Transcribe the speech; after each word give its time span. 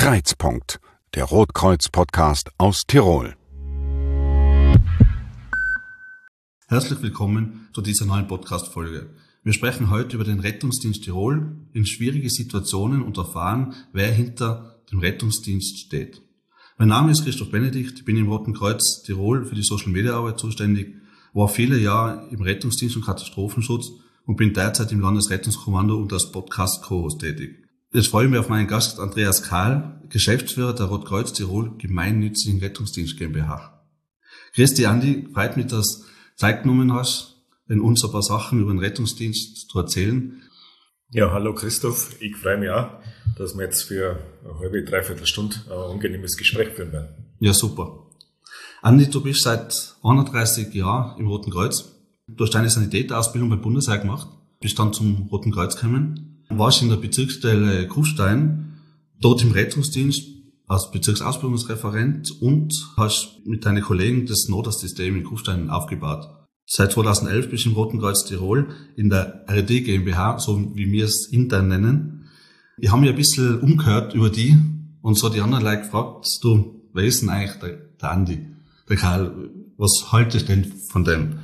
Kreizpunkt, 0.00 0.80
der 1.14 1.24
Rotkreuz-Podcast 1.24 2.52
aus 2.56 2.86
Tirol. 2.86 3.36
Herzlich 6.68 7.02
willkommen 7.02 7.68
zu 7.74 7.82
dieser 7.82 8.06
neuen 8.06 8.26
Podcast-Folge. 8.26 9.10
Wir 9.42 9.52
sprechen 9.52 9.90
heute 9.90 10.16
über 10.16 10.24
den 10.24 10.40
Rettungsdienst 10.40 11.04
Tirol 11.04 11.54
in 11.74 11.84
schwierige 11.84 12.30
Situationen 12.30 13.02
und 13.02 13.18
erfahren, 13.18 13.74
wer 13.92 14.10
hinter 14.10 14.80
dem 14.90 15.00
Rettungsdienst 15.00 15.78
steht. 15.80 16.22
Mein 16.78 16.88
Name 16.88 17.12
ist 17.12 17.22
Christoph 17.22 17.50
Benedikt, 17.50 17.98
ich 17.98 18.04
bin 18.06 18.16
im 18.16 18.30
Roten 18.30 18.54
Kreuz 18.54 19.02
Tirol 19.02 19.44
für 19.44 19.54
die 19.54 19.62
Social 19.62 19.90
Media 19.90 20.16
Arbeit 20.16 20.38
zuständig, 20.38 20.94
war 21.34 21.48
viele 21.48 21.78
Jahre 21.78 22.26
im 22.30 22.40
Rettungsdienst 22.40 22.96
und 22.96 23.04
Katastrophenschutz 23.04 23.90
und 24.24 24.36
bin 24.36 24.54
derzeit 24.54 24.92
im 24.92 25.00
Landesrettungskommando 25.00 25.94
und 25.94 26.10
als 26.10 26.32
Podcast 26.32 26.84
Co-Host 26.84 27.20
tätig. 27.20 27.59
Jetzt 27.92 28.06
freue 28.06 28.26
ich 28.26 28.30
mich 28.30 28.38
auf 28.38 28.48
meinen 28.48 28.68
Gast 28.68 29.00
Andreas 29.00 29.42
Kahl, 29.42 30.00
Geschäftsführer 30.10 30.72
der 30.72 30.86
Rotkreuz 30.86 31.32
Tirol 31.32 31.76
Gemeinnützigen 31.76 32.60
Rettungsdienst 32.60 33.18
GmbH. 33.18 33.84
Christi 34.54 34.86
Andi, 34.86 35.26
freut 35.34 35.56
mich, 35.56 35.66
dass 35.66 35.98
du 35.98 36.06
Zeit 36.36 36.62
genommen 36.62 36.94
hast, 36.94 37.42
in 37.68 37.80
uns 37.80 38.04
ein 38.04 38.12
paar 38.12 38.22
Sachen 38.22 38.60
über 38.60 38.72
den 38.72 38.78
Rettungsdienst 38.78 39.68
zu 39.68 39.76
erzählen. 39.76 40.40
Ja, 41.10 41.32
hallo 41.32 41.52
Christoph, 41.52 42.14
ich 42.20 42.36
freue 42.36 42.58
mich 42.58 42.70
auch, 42.70 42.90
dass 43.36 43.56
wir 43.56 43.64
jetzt 43.64 43.82
für 43.82 44.20
eine 44.44 44.58
halbe, 44.60 44.84
dreiviertel 44.84 45.26
Stunde 45.26 45.56
ein 45.66 45.72
angenehmes 45.72 46.36
Gespräch 46.36 46.68
führen 46.68 46.92
werden. 46.92 47.08
Ja, 47.40 47.52
super. 47.52 48.06
Andi, 48.82 49.10
du 49.10 49.20
bist 49.20 49.42
seit 49.42 49.96
31 50.04 50.72
Jahren 50.74 51.18
im 51.18 51.26
Roten 51.26 51.50
Kreuz. 51.50 51.90
Du 52.28 52.44
hast 52.44 52.54
deine 52.54 52.70
Sanitäterausbildung 52.70 53.50
beim 53.50 53.62
Bundesheer 53.62 53.98
gemacht, 53.98 54.28
bist 54.60 54.78
dann 54.78 54.92
zum 54.92 55.26
Roten 55.32 55.50
Kreuz 55.50 55.74
gekommen 55.74 56.29
warst 56.50 56.82
in 56.82 56.88
der 56.88 56.96
Bezirksstelle 56.96 57.86
Kufstein, 57.86 58.74
dort 59.20 59.42
im 59.42 59.52
Rettungsdienst 59.52 60.22
als 60.66 60.90
Bezirksausbildungsreferent 60.90 62.30
und 62.40 62.72
hast 62.96 63.40
mit 63.44 63.64
deinen 63.64 63.82
Kollegen 63.82 64.26
das 64.26 64.48
Notarsystem 64.48 65.16
in 65.16 65.24
Kufstein 65.24 65.70
aufgebaut. 65.70 66.28
Seit 66.66 66.92
2011 66.92 67.50
bist 67.50 67.64
du 67.64 67.70
im 67.70 67.74
Roten 67.74 67.98
Kreuz 67.98 68.24
Tirol 68.24 68.68
in 68.96 69.10
der 69.10 69.44
RD 69.50 69.84
GmbH, 69.84 70.38
so 70.38 70.76
wie 70.76 70.92
wir 70.92 71.04
es 71.04 71.26
intern 71.26 71.68
nennen. 71.68 72.28
Ich 72.78 72.90
habe 72.90 73.00
mich 73.00 73.10
ein 73.10 73.16
bisschen 73.16 73.60
umgehört 73.60 74.14
über 74.14 74.30
die 74.30 74.56
und 75.02 75.18
so 75.18 75.28
die 75.28 75.40
anderen 75.40 75.64
Leute 75.64 75.82
gefragt, 75.82 76.26
du, 76.42 76.88
wer 76.92 77.04
ist 77.04 77.22
denn 77.22 77.30
eigentlich 77.30 77.58
der, 77.58 77.76
der 78.00 78.10
Andi, 78.12 78.46
der 78.88 78.96
Karl, 78.96 79.50
was 79.76 80.12
haltest 80.12 80.48
du 80.48 80.54
denn 80.54 80.72
von 80.88 81.04
dem? 81.04 81.40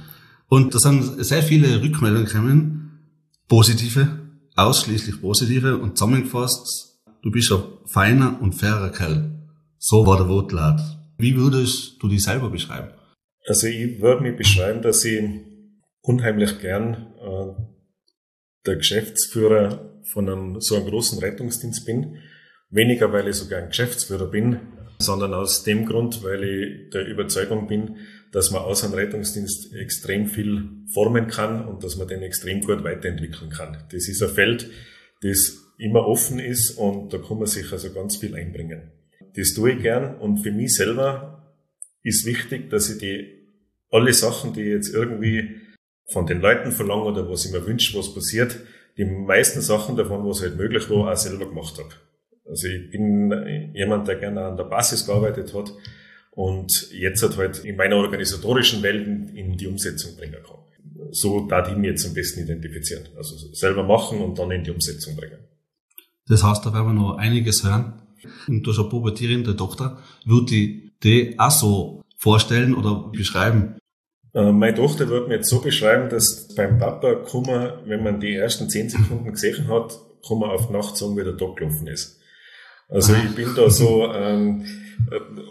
Und 0.49 0.75
da 0.75 0.79
sind 0.79 1.25
sehr 1.25 1.43
viele 1.43 1.83
Rückmeldungen 1.83 2.27
gekommen, 2.27 3.01
positive, 3.49 4.26
ausschließlich 4.57 5.21
positive 5.21 5.79
und 5.79 5.97
zusammengefasst, 5.97 6.99
du 7.23 7.31
bist 7.31 7.53
ein 7.53 7.63
feiner 7.87 8.41
und 8.41 8.55
fairer 8.55 8.91
Kerl. 8.91 9.31
So 9.79 10.07
war 10.07 10.17
der 10.17 10.29
Wortlaut. 10.29 10.81
Wie 11.19 11.37
würdest 11.37 12.03
du 12.03 12.09
dich 12.09 12.25
selber 12.25 12.51
beschreiben? 12.51 12.91
Also 13.47 13.69
ich 13.69 14.01
würde 14.01 14.23
mich 14.23 14.37
beschreiben, 14.37 14.83
dass 14.83 15.05
ich 15.05 15.23
unheimlich 16.03 16.59
gern 16.61 17.15
äh, 17.21 17.63
der 18.67 18.77
Geschäftsführer 18.77 20.03
von 20.05 20.29
einem 20.29 20.61
so 20.61 20.77
einem 20.77 20.87
großen 20.87 21.19
Rettungsdienst 21.19 21.85
bin. 21.85 22.17
Weniger, 22.71 23.13
weil 23.13 23.29
ich 23.29 23.37
sogar 23.37 23.61
ein 23.61 23.69
Geschäftsführer 23.69 24.27
bin, 24.27 24.61
sondern 24.99 25.35
aus 25.35 25.63
dem 25.63 25.87
Grund, 25.87 26.23
weil 26.25 26.43
ich 26.43 26.91
der 26.91 27.07
Überzeugung 27.07 27.69
bin, 27.69 27.97
dass 28.37 28.51
man 28.51 28.61
aus 28.61 28.85
einem 28.85 28.93
Rettungsdienst 28.93 29.73
extrem 29.73 30.27
viel 30.27 30.69
formen 30.93 31.27
kann 31.27 31.67
und 31.67 31.83
dass 31.83 31.97
man 31.97 32.07
den 32.07 32.21
extrem 32.21 32.61
gut 32.61 32.85
weiterentwickeln 32.85 33.49
kann. 33.49 33.79
Das 33.91 34.09
ist 34.09 34.23
ein 34.23 34.29
Feld, 34.29 34.71
das 35.23 35.57
immer 35.79 36.07
offen 36.07 36.39
ist 36.39 36.73
und 36.73 37.15
da 37.15 37.17
kann 37.17 37.39
man 37.39 37.47
sich 37.47 37.73
also 37.73 37.95
ganz 37.95 38.19
viel 38.19 38.35
einbringen. 38.35 38.93
Das 39.37 39.55
tue 39.55 39.73
ich 39.73 39.83
gern 39.83 40.19
und 40.19 40.43
für 40.43 40.53
mich 40.53 40.75
selber 40.75 41.57
ist 42.03 42.27
wichtig, 42.27 42.69
dass 42.69 42.91
ich 42.91 42.99
die 42.99 43.49
alle 43.91 44.13
Sachen, 44.13 44.53
die 44.53 44.65
jetzt 44.65 44.93
irgendwie 44.93 45.63
von 46.13 46.27
den 46.27 46.43
Leuten 46.43 46.73
verlange 46.73 47.05
oder 47.05 47.31
was 47.31 47.47
ich 47.47 47.53
mir 47.53 47.67
wünsche, 47.67 47.99
was 47.99 48.13
passiert, 48.13 48.61
die 48.99 49.07
meisten 49.07 49.63
Sachen 49.63 49.97
davon, 49.97 50.29
was 50.29 50.43
halt 50.43 50.59
möglich 50.59 50.91
war, 50.91 51.11
auch 51.11 51.17
selber 51.17 51.49
gemacht 51.49 51.79
habe. 51.79 51.95
Also 52.45 52.69
ich 52.69 52.91
bin 52.91 53.73
jemand, 53.73 54.07
der 54.07 54.17
gerne 54.17 54.43
an 54.43 54.59
der 54.59 54.65
Basis 54.65 55.07
gearbeitet 55.07 55.55
hat 55.55 55.73
und 56.37 56.91
jetzt 56.93 57.23
hat 57.23 57.39
halt 57.39 57.65
in 57.65 57.77
meiner 57.77 57.97
organisatorischen 57.97 58.83
Welt 58.83 59.31
in 59.35 59.57
die 59.57 59.67
Umsetzung 59.67 60.17
bringen 60.17 60.37
kann. 60.47 60.59
So 61.11 61.47
da 61.47 61.63
die 61.63 61.75
mir 61.75 61.93
jetzt 61.93 62.07
am 62.07 62.13
besten 62.13 62.41
identifizieren. 62.41 63.05
Also 63.17 63.35
selber 63.55 63.83
machen 63.83 64.21
und 64.21 64.39
dann 64.39 64.51
in 64.51 64.63
die 64.63 64.71
Umsetzung 64.71 65.17
bringen. 65.17 65.39
Das 66.29 66.43
heißt, 66.43 66.67
da 66.67 66.75
werden 66.75 66.89
wir 66.89 66.93
noch 66.93 67.17
einiges 67.17 67.65
hören. 67.65 68.03
Und 68.49 68.63
du 68.65 68.71
hast 68.71 68.79
eine 68.79 68.89
pubertierende 68.91 69.57
Tochter. 69.57 69.99
Würde 70.27 70.47
die 70.47 70.93
die 71.03 71.39
auch 71.39 71.51
so 71.51 72.03
vorstellen 72.19 72.75
oder 72.75 73.11
beschreiben? 73.13 73.79
Äh, 74.35 74.53
meine 74.53 74.75
Tochter 74.75 75.09
wird 75.09 75.29
mir 75.29 75.37
jetzt 75.37 75.49
so 75.49 75.63
beschreiben, 75.63 76.11
dass 76.11 76.55
beim 76.55 76.79
Papa 76.79 77.15
kann 77.15 77.43
man, 77.43 77.73
wenn 77.87 78.03
man 78.03 78.21
die 78.21 78.35
ersten 78.35 78.69
zehn 78.69 78.91
Sekunden 78.91 79.33
gesehen 79.33 79.69
hat, 79.69 79.99
kann 80.27 80.39
man 80.39 80.51
auf 80.51 80.69
Nacht 80.69 80.99
sagen, 80.99 81.17
wie 81.17 81.25
der 81.25 81.39
Tag 81.39 81.57
gelaufen 81.57 81.87
ist. 81.87 82.21
Also 82.89 83.15
ich 83.15 83.35
bin 83.35 83.55
da 83.55 83.69
so 83.69 84.13
ähm, 84.13 84.65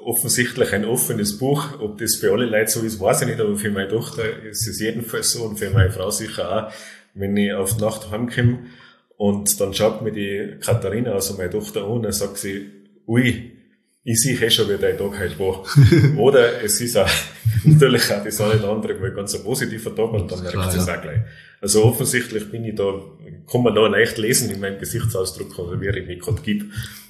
offensichtlich 0.04 0.74
ein 0.74 0.86
offenes 0.86 1.38
Buch. 1.38 1.80
Ob 1.80 1.98
das 1.98 2.16
für 2.16 2.32
alle 2.32 2.46
Leute 2.46 2.72
so 2.72 2.82
ist, 2.82 3.00
weiß 3.00 3.22
ich 3.22 3.28
nicht, 3.28 3.40
aber 3.40 3.56
für 3.58 3.72
meine 3.72 3.90
Tochter 3.90 4.24
ist 4.44 4.68
es 4.68 4.80
jedenfalls 4.80 5.32
so 5.32 5.44
und 5.44 5.58
für 5.58 5.70
meine 5.70 5.92
Frau 5.92 6.10
sicher 6.10 6.70
auch, 6.70 6.74
wenn 7.14 7.36
ich 7.36 7.54
auf 7.54 7.76
die 7.78 7.82
Nacht 7.82 8.12
heimkomme 8.12 8.60
und 9.18 9.60
dann 9.60 9.74
schaut 9.74 10.02
mir 10.02 10.12
die 10.12 10.58
Katharina, 10.60 11.14
also 11.14 11.36
meine 11.36 11.50
Tochter, 11.50 11.84
an 11.84 11.92
und 11.92 12.04
dann 12.04 12.12
sagt 12.12 12.38
sie, 12.38 12.70
ui, 13.08 13.52
ich 14.04 14.22
sehe 14.22 14.40
eh 14.40 14.52
schon, 14.52 14.70
wie 14.70 14.78
dein 14.78 14.98
Tag 14.98 15.20
heute 15.20 15.40
war. 15.40 15.64
Oder 16.20 16.62
es 16.62 16.80
ist 16.80 16.96
auch 16.96 17.10
natürlich 17.64 18.12
auch 18.14 18.24
das 18.24 18.40
eine 18.40 18.60
oder 18.60 18.70
andere 18.70 18.94
mal 18.96 19.12
ganz 19.12 19.34
ein 19.34 19.44
positiver 19.44 19.96
Tag 19.96 20.12
und 20.12 20.32
dann 20.32 20.44
merkt 20.44 20.72
sie 20.72 20.78
es 20.78 20.88
auch 20.88 21.02
gleich. 21.02 21.22
Also 21.60 21.84
offensichtlich 21.86 22.52
bin 22.52 22.66
ich 22.66 22.76
da, 22.76 23.02
kann 23.52 23.64
man 23.64 23.74
da 23.74 23.88
leicht 23.88 24.20
lesen 24.20 24.52
in 24.52 24.60
meinem 24.60 24.78
Gesichtsausdruck 24.78 25.58
oder 25.58 25.82
wie 25.82 25.90
ich 25.90 26.06
mich 26.06 26.20
gerade 26.20 26.42
gebe, 26.42 26.66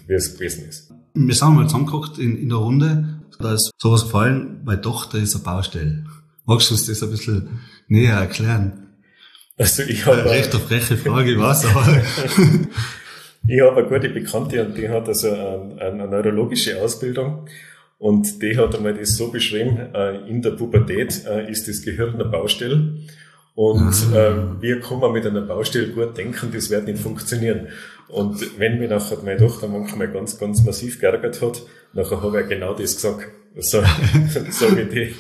wie 0.08 0.14
es 0.14 0.34
gewesen 0.34 0.68
ist. 0.68 0.92
Wir 1.14 1.34
sind 1.34 1.56
mal 1.56 1.66
zusammengeguckt 1.66 2.18
in, 2.18 2.38
in 2.38 2.50
der 2.50 2.58
Runde, 2.58 3.22
da 3.40 3.54
ist 3.54 3.72
sowas 3.78 4.04
gefallen, 4.04 4.62
meine 4.64 4.82
Tochter 4.82 5.18
ist 5.18 5.36
eine 5.36 5.44
Baustelle. 5.44 6.06
Magst 6.46 6.70
du 6.70 6.74
uns 6.74 6.86
das 6.86 7.02
ein 7.04 7.10
bisschen 7.10 7.60
näher 7.88 8.16
erklären? 8.16 8.88
Also 9.58 9.84
ich 9.84 10.06
habe... 10.06 10.26
Recht 10.26 10.54
eine 10.54 10.64
freche 10.64 10.98
Frage, 10.98 11.40
was, 11.40 11.66
aber... 11.66 12.02
Ich 13.48 13.62
habe 13.62 13.78
eine 13.78 13.88
gute 13.88 14.10
Bekannte 14.10 14.66
und 14.66 14.78
die 14.78 14.90
hat 14.90 15.08
also 15.08 15.32
eine, 15.32 15.78
eine 15.80 16.08
neurologische 16.08 16.82
Ausbildung 16.82 17.48
und 17.98 18.42
die 18.42 18.58
hat 18.58 18.76
einmal 18.76 18.94
das 18.94 19.16
so 19.16 19.32
beschrieben, 19.32 19.78
äh, 19.94 20.30
in 20.30 20.42
der 20.42 20.52
Pubertät 20.52 21.26
äh, 21.26 21.50
ist 21.50 21.68
das 21.68 21.82
Gehirn 21.82 22.16
eine 22.16 22.26
Baustelle 22.26 22.98
und 23.56 23.94
äh, 24.14 24.62
wir 24.62 24.82
kommen 24.82 25.14
mit 25.14 25.26
einer 25.26 25.42
Baustelle 25.42 25.88
gut 25.88 26.18
denken, 26.18 26.52
das 26.54 26.70
wird 26.70 26.88
nicht 26.88 27.00
funktionieren. 27.00 27.68
Und 28.08 28.60
wenn 28.60 28.80
mir 28.80 28.88
nachher 28.88 29.18
meine 29.24 29.38
Tochter 29.38 29.68
manchmal 29.68 30.12
ganz, 30.12 30.38
ganz 30.38 30.64
massiv 30.64 31.00
geärgert 31.00 31.42
hat, 31.42 31.64
nachher 31.94 32.22
habe 32.22 32.42
ich 32.42 32.50
genau 32.50 32.74
das 32.74 32.96
gesagt. 32.96 33.32
So, 33.58 33.82
so 34.52 34.76
wie 34.76 34.86
die, 34.86 35.16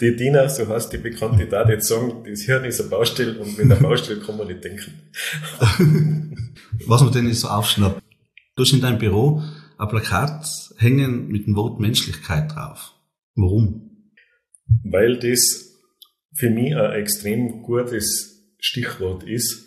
die 0.00 0.16
Dina, 0.16 0.48
so 0.48 0.66
heißt 0.66 0.92
die 0.92 0.98
Bekannte 0.98 1.46
da, 1.46 1.68
jetzt 1.68 1.88
sagen, 1.88 2.24
das 2.28 2.42
Hirn 2.42 2.64
ist 2.64 2.80
eine 2.80 2.88
Baustelle 2.88 3.38
und 3.38 3.58
mit 3.58 3.70
einer 3.70 3.76
Baustelle 3.76 4.20
kann 4.20 4.38
man 4.38 4.46
nicht 4.46 4.64
denken. 4.64 4.94
Was 6.86 7.02
man 7.02 7.12
denn 7.12 7.32
so 7.32 7.48
aufschnappt. 7.48 8.02
Du 8.56 8.62
hast 8.62 8.72
in 8.72 8.80
deinem 8.80 8.98
Büro 8.98 9.42
ein 9.76 9.88
Plakat 9.88 10.46
hängen 10.78 11.28
mit 11.28 11.46
dem 11.46 11.54
Wort 11.54 11.78
Menschlichkeit 11.78 12.54
drauf. 12.54 12.94
Warum? 13.34 13.90
Weil 14.82 15.18
das 15.18 15.74
für 16.34 16.48
mich 16.50 16.74
ein 16.74 16.92
extrem 16.92 17.62
gutes 17.62 18.54
Stichwort 18.58 19.24
ist, 19.24 19.65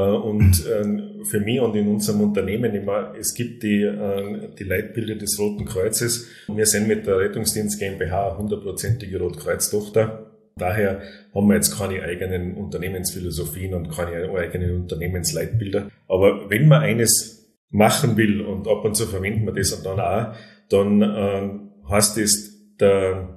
und 0.00 0.64
ähm, 0.78 1.24
für 1.24 1.40
mich 1.40 1.60
und 1.60 1.74
in 1.74 1.88
unserem 1.88 2.20
Unternehmen 2.20 2.74
immer, 2.74 3.14
es 3.18 3.34
gibt 3.34 3.62
die, 3.62 3.82
äh, 3.82 4.48
die 4.58 4.64
Leitbilder 4.64 5.14
des 5.14 5.38
Roten 5.38 5.64
Kreuzes. 5.64 6.28
Wir 6.48 6.66
sind 6.66 6.86
mit 6.86 7.06
der 7.06 7.18
Rettungsdienst 7.18 7.78
GmbH 7.78 8.36
hundertprozentige 8.36 9.18
Rotkreuz-Tochter. 9.18 10.32
Daher 10.56 11.02
haben 11.34 11.48
wir 11.48 11.54
jetzt 11.54 11.78
keine 11.78 12.02
eigenen 12.02 12.54
Unternehmensphilosophien 12.54 13.74
und 13.74 13.90
keine 13.90 14.30
eigenen 14.30 14.82
Unternehmensleitbilder. 14.82 15.90
Aber 16.08 16.48
wenn 16.50 16.68
man 16.68 16.82
eines 16.82 17.46
machen 17.70 18.16
will 18.16 18.40
und 18.40 18.68
ab 18.68 18.84
und 18.84 18.96
zu 18.96 19.06
verwenden 19.06 19.44
wir 19.44 19.52
das 19.52 19.82
dann 19.82 20.00
auch, 20.00 20.34
dann 20.68 21.02
äh, 21.02 21.90
heißt 21.90 22.18
es, 22.18 22.76
der 22.78 23.35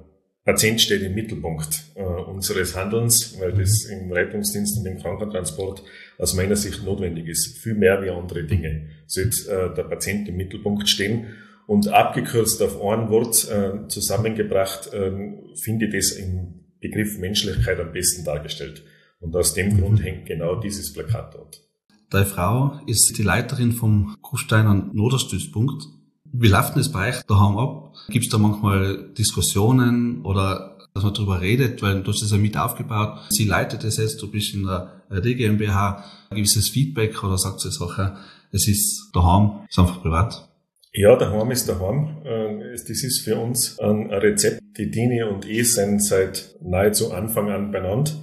Patient 0.50 0.80
steht 0.80 1.02
im 1.02 1.14
Mittelpunkt 1.14 1.84
äh, 1.94 2.02
unseres 2.02 2.74
Handelns, 2.74 3.36
weil 3.38 3.52
das 3.52 3.84
im 3.84 4.10
Rettungsdienst 4.10 4.78
und 4.78 4.86
im 4.86 4.98
Krankentransport 4.98 5.84
aus 6.18 6.34
meiner 6.34 6.56
Sicht 6.56 6.82
notwendig 6.82 7.28
ist. 7.28 7.58
Viel 7.58 7.74
mehr 7.74 8.02
wie 8.02 8.10
andere 8.10 8.42
Dinge 8.42 8.88
sollte 9.06 9.48
äh, 9.48 9.74
der 9.76 9.84
Patient 9.84 10.28
im 10.28 10.36
Mittelpunkt 10.36 10.88
stehen. 10.88 11.26
Und 11.68 11.86
abgekürzt 11.86 12.60
auf 12.62 12.82
ein 12.82 13.10
Wort 13.10 13.48
äh, 13.48 13.86
zusammengebracht, 13.86 14.92
äh, 14.92 15.12
finde 15.54 15.86
ich 15.86 15.94
das 15.94 16.10
im 16.18 16.64
Begriff 16.80 17.18
Menschlichkeit 17.18 17.78
am 17.78 17.92
besten 17.92 18.24
dargestellt. 18.24 18.82
Und 19.20 19.36
aus 19.36 19.54
dem 19.54 19.78
Grund 19.78 20.02
hängt 20.02 20.26
genau 20.26 20.56
dieses 20.56 20.92
Plakat 20.92 21.32
dort. 21.36 21.62
Deine 22.10 22.26
Frau 22.26 22.80
ist 22.88 23.16
die 23.16 23.22
Leiterin 23.22 23.70
vom 23.70 24.16
Kufsteiner 24.20 24.74
Noderstützpunkt. 24.74 25.84
Wie 26.32 26.48
läuft 26.48 26.74
denn 26.74 26.82
das 26.82 26.92
bei 26.92 27.08
euch 27.08 27.22
daheim 27.24 27.56
ab? 27.58 27.94
Gibt 28.08 28.26
es 28.26 28.30
da 28.30 28.38
manchmal 28.38 29.10
Diskussionen 29.16 30.22
oder 30.22 30.78
dass 30.94 31.04
man 31.04 31.14
darüber 31.14 31.40
redet, 31.40 31.82
weil 31.82 32.02
du 32.02 32.10
hast 32.10 32.22
es 32.22 32.32
ja 32.32 32.36
mit 32.36 32.56
aufgebaut. 32.56 33.18
Sie 33.30 33.44
leitet 33.44 33.84
es 33.84 33.96
jetzt, 33.98 34.20
du 34.20 34.30
bist 34.30 34.54
in 34.54 34.64
der 34.64 35.02
RD 35.10 35.36
GmbH, 35.36 36.04
gibt 36.34 36.48
es 36.48 36.68
Feedback 36.68 37.22
oder 37.22 37.38
sagt 37.38 37.60
sie 37.60 37.70
Sache, 37.70 38.16
es 38.52 38.66
ist 38.66 39.10
daheim, 39.12 39.60
ist 39.68 39.78
einfach 39.78 40.02
privat? 40.02 40.48
Ja, 40.92 41.14
daheim 41.16 41.50
ist 41.52 41.68
daheim. 41.68 42.22
Äh, 42.24 42.72
das 42.72 42.88
ist 42.88 43.20
für 43.20 43.36
uns 43.36 43.78
ein 43.78 44.10
Rezept. 44.10 44.60
Die 44.76 44.90
Dini 44.90 45.22
und 45.22 45.44
ich 45.44 45.72
sind 45.72 46.04
seit 46.04 46.56
nahezu 46.60 47.12
Anfang 47.12 47.50
an 47.50 47.70
benannt 47.70 48.16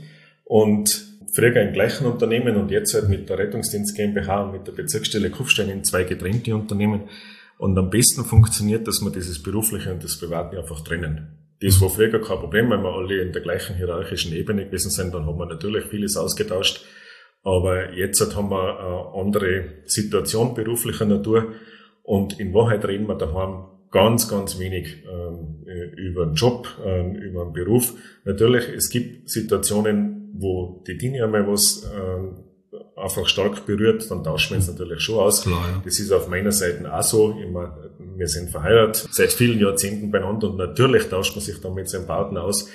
und 0.43 1.05
früher 1.33 1.55
im 1.61 1.73
gleichen 1.73 2.05
Unternehmen 2.05 2.57
und 2.57 2.71
jetzt 2.71 2.93
halt 2.93 3.07
mit 3.07 3.29
der 3.29 3.37
Rettungsdienst 3.37 3.95
GmbH 3.95 4.43
und 4.43 4.51
mit 4.51 4.67
der 4.67 4.73
Bezirksstelle 4.73 5.29
Kufstein 5.29 5.69
in 5.69 5.83
zwei 5.85 6.03
getrennte 6.03 6.55
Unternehmen. 6.55 7.03
Und 7.57 7.77
am 7.77 7.89
besten 7.89 8.23
funktioniert, 8.23 8.87
dass 8.87 9.01
wir 9.01 9.11
dieses 9.11 9.41
Berufliche 9.41 9.91
und 9.91 10.03
das 10.03 10.19
Private 10.19 10.59
einfach 10.59 10.81
trennen. 10.81 11.37
Das 11.59 11.81
war 11.81 11.89
früher 11.89 12.21
kein 12.21 12.37
Problem, 12.37 12.69
wenn 12.69 12.83
wir 12.83 12.93
alle 12.93 13.21
in 13.21 13.31
der 13.31 13.41
gleichen 13.41 13.75
hierarchischen 13.75 14.33
Ebene 14.33 14.65
gewesen 14.65 14.91
sind, 14.91 15.13
dann 15.13 15.25
haben 15.25 15.39
wir 15.39 15.47
natürlich 15.47 15.85
vieles 15.85 16.15
ausgetauscht. 16.15 16.85
Aber 17.43 17.93
jetzt 17.93 18.35
haben 18.35 18.51
wir 18.51 18.79
eine 18.79 19.25
andere 19.25 19.63
Situation 19.85 20.53
beruflicher 20.53 21.05
Natur 21.05 21.53
und 22.03 22.39
in 22.39 22.53
Wahrheit 22.53 22.85
reden 22.85 23.07
wir 23.07 23.15
daheim 23.15 23.65
ganz, 23.89 24.29
ganz 24.29 24.59
wenig 24.59 25.03
ähm, 25.09 25.65
über 25.95 26.25
den 26.25 26.35
Job, 26.35 26.67
ähm, 26.85 27.15
über 27.15 27.45
den 27.45 27.53
Beruf. 27.53 27.93
Natürlich, 28.25 28.67
es 28.69 28.89
gibt 28.89 29.29
Situationen, 29.29 30.33
wo 30.33 30.83
die 30.85 30.97
Dinge 30.97 31.23
einmal 31.23 31.47
was 31.47 31.89
ähm, 31.95 32.43
einfach 32.95 33.27
stark 33.27 33.65
berührt, 33.65 34.09
dann 34.09 34.23
tauschen 34.23 34.51
wir 34.51 34.57
uns 34.57 34.67
natürlich 34.67 35.01
schon 35.01 35.19
aus. 35.19 35.43
Klar, 35.43 35.69
ja. 35.69 35.81
Das 35.83 35.99
ist 35.99 36.11
auf 36.11 36.27
meiner 36.27 36.51
Seite 36.51 36.93
auch 36.93 37.03
so. 37.03 37.31
Immer, 37.31 37.77
wir 38.15 38.27
sind 38.27 38.49
verheiratet 38.49 39.07
seit 39.11 39.31
vielen 39.33 39.59
Jahrzehnten 39.59 40.11
beieinander 40.11 40.49
und 40.49 40.57
natürlich 40.57 41.09
tauscht 41.09 41.35
man 41.35 41.43
sich 41.43 41.59
dann 41.61 41.73
mit 41.73 41.89
seinem 41.89 42.07
Partner 42.07 42.43
aus. 42.43 42.69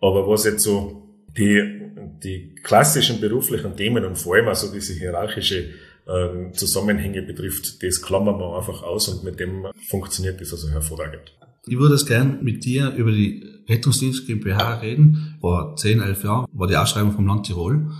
Aber 0.00 0.28
was 0.28 0.44
jetzt 0.44 0.62
so 0.62 1.02
die, 1.36 1.90
die 2.22 2.54
klassischen 2.62 3.20
beruflichen 3.20 3.76
Themen 3.76 4.04
und 4.04 4.16
vor 4.16 4.36
allem 4.36 4.48
also 4.48 4.72
diese 4.72 4.94
hierarchische 4.94 5.70
äh, 6.06 6.52
Zusammenhänge 6.52 7.22
betrifft, 7.22 7.82
das 7.82 8.00
klammern 8.00 8.38
wir 8.38 8.56
einfach 8.56 8.82
aus 8.82 9.08
und 9.08 9.24
mit 9.24 9.40
dem 9.40 9.66
funktioniert 9.88 10.40
das 10.40 10.52
also 10.52 10.70
hervorragend. 10.70 11.34
Ich 11.66 11.78
würde 11.78 11.94
es 11.94 12.06
gern 12.06 12.38
mit 12.42 12.64
dir 12.64 12.92
über 12.94 13.10
die 13.10 13.44
Rettungsdienst 13.68 14.26
GmbH 14.26 14.76
reden. 14.76 15.36
Vor 15.40 15.74
10, 15.76 16.00
11 16.00 16.24
Jahren 16.24 16.46
war 16.52 16.68
die 16.68 16.76
Ausschreibung 16.76 17.12
vom 17.12 17.26
Land 17.26 17.46
Tirol 17.46 17.90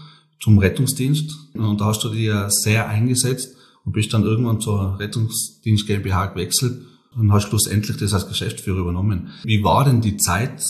zum 0.41 0.59
Rettungsdienst 0.59 1.55
und 1.55 1.81
da 1.81 1.87
hast 1.87 2.05
du 2.05 2.11
dich 2.11 2.27
ja 2.27 2.51
sehr 2.51 2.89
eingesetzt 2.89 3.57
und 3.85 3.93
bist 3.93 4.13
dann 4.13 4.25
irgendwann 4.25 4.61
zur 4.61 4.99
Rettungsdienst 4.99 5.87
GmbH 5.87 6.27
gewechselt 6.27 6.83
und 7.17 7.33
hast 7.33 7.49
schlussendlich 7.49 7.97
das 7.97 8.13
als 8.13 8.29
Geschäftsführer 8.29 8.81
übernommen. 8.81 9.31
Wie 9.45 9.63
war 9.65 9.85
denn 9.85 10.01
die 10.01 10.17
Zeit 10.17 10.63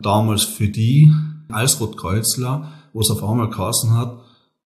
damals 0.00 0.42
für 0.42 0.68
die 0.68 1.10
als 1.48 1.80
Rotkreuzler, 1.80 2.72
wo 2.92 3.00
es 3.00 3.10
auf 3.10 3.24
einmal 3.24 3.50
geheißen 3.50 3.96
hat, 3.96 4.20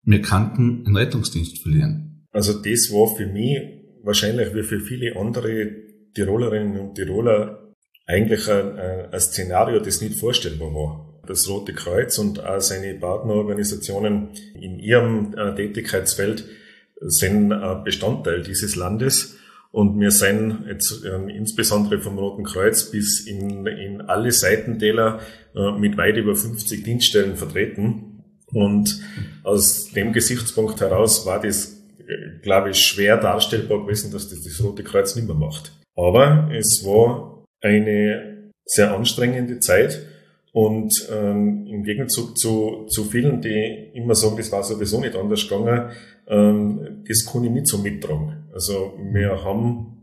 wir 0.05 0.23
kannten 0.23 0.85
einen 0.87 0.97
Rettungsdienst 0.97 1.63
verlieren? 1.63 2.27
Also 2.33 2.55
das 2.55 2.91
war 2.91 3.15
für 3.17 3.27
mich 3.27 3.59
wahrscheinlich 4.03 4.55
wie 4.55 4.63
für 4.63 4.81
viele 4.81 5.17
andere 5.17 5.71
Tirolerinnen 6.15 6.79
und 6.79 6.95
Tiroler 6.95 7.75
eigentlich 8.07 8.49
ein, 8.49 8.79
ein 9.13 9.21
Szenario, 9.21 9.81
das 9.81 10.01
nicht 10.01 10.19
vorstellbar 10.19 10.73
war 10.73 11.08
das 11.29 11.49
Rote 11.49 11.75
Kreuz 11.75 12.19
und 12.19 12.45
auch 12.45 12.61
seine 12.61 12.95
Partnerorganisationen 12.95 14.31
in 14.55 14.79
ihrem 14.79 15.35
äh, 15.37 15.55
Tätigkeitsfeld 15.55 16.45
sind 17.01 17.53
äh, 17.53 17.77
Bestandteil 17.85 18.43
dieses 18.43 18.77
Landes. 18.77 19.37
Und 19.71 20.01
wir 20.01 20.11
sind 20.11 20.65
jetzt 20.67 21.05
äh, 21.05 21.31
insbesondere 21.31 22.01
vom 22.01 22.19
Roten 22.19 22.45
Kreuz 22.45 22.91
bis 22.91 23.27
in, 23.27 23.67
in 23.67 24.01
alle 24.01 24.33
Seitentäler 24.33 25.21
äh, 25.55 25.73
mit 25.73 25.99
weit 25.99 26.17
über 26.17 26.35
50 26.35 26.83
Dienststellen 26.83 27.37
vertreten. 27.37 28.25
Und 28.47 29.03
aus 29.45 29.93
dem 29.93 30.15
Gesichtspunkt 30.15 30.81
heraus 30.81 31.27
war 31.27 31.41
das, 31.41 31.83
äh, 31.99 32.41
glaube 32.43 32.71
ich, 32.71 32.79
schwer 32.79 33.19
darstellbar 33.19 33.83
gewesen, 33.83 34.11
dass 34.11 34.31
das 34.31 34.43
das 34.43 34.65
Rote 34.65 34.83
Kreuz 34.83 35.15
nicht 35.15 35.29
mehr 35.29 35.37
macht. 35.37 35.73
Aber 35.95 36.51
es 36.57 36.83
war 36.87 37.45
eine 37.61 38.53
sehr 38.65 38.95
anstrengende 38.95 39.61
Zeit 39.61 40.08
und 40.53 40.93
ähm, 41.13 41.67
im 41.67 41.85
Gegenzug 41.85 42.39
zu, 42.39 42.87
zu 42.89 43.05
vielen, 43.05 43.41
die 43.41 43.91
immer 43.95 44.15
sagen, 44.15 44.37
das 44.37 44.51
war 44.51 44.63
sowieso 44.63 45.01
nicht 45.01 45.17
anders 45.17 45.49
gegangen, 45.49 45.91
ähm, 46.27 47.05
das 47.07 47.27
kann 47.31 47.45
ich 47.45 47.51
nicht 47.51 47.67
so 47.67 47.79
mittragen. 47.79 48.49
Also 48.53 48.95
wir 49.13 49.45
haben 49.45 49.99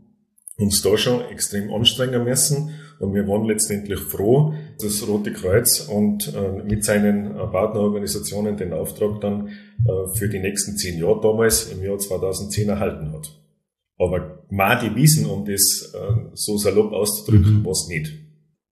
uns 0.58 0.82
da 0.82 0.96
schon 0.96 1.20
extrem 1.30 1.72
anstrengen 1.72 2.24
müssen 2.24 2.70
und 2.98 3.14
wir 3.14 3.28
waren 3.28 3.44
letztendlich 3.44 4.00
froh, 4.00 4.54
dass 4.80 5.00
das 5.00 5.08
Rote 5.08 5.32
Kreuz 5.32 5.80
und 5.80 6.32
äh, 6.34 6.62
mit 6.64 6.84
seinen 6.84 7.36
äh, 7.36 7.46
Partnerorganisationen 7.46 8.56
den 8.56 8.72
Auftrag 8.72 9.20
dann 9.20 9.48
äh, 9.48 10.16
für 10.16 10.28
die 10.28 10.38
nächsten 10.38 10.76
zehn 10.76 10.98
Jahre 10.98 11.20
damals 11.20 11.70
im 11.70 11.82
Jahr 11.82 11.98
2010 11.98 12.68
erhalten 12.68 13.12
hat. 13.12 13.30
Aber 13.98 14.44
mal 14.50 14.78
die 14.78 14.94
Wiesen, 14.94 15.26
um 15.26 15.44
das 15.44 15.92
äh, 15.94 16.30
so 16.34 16.56
salopp 16.56 16.92
auszudrücken, 16.92 17.60
mhm. 17.60 17.64
war 17.64 17.72
es 17.72 17.88
nicht. 17.88 18.25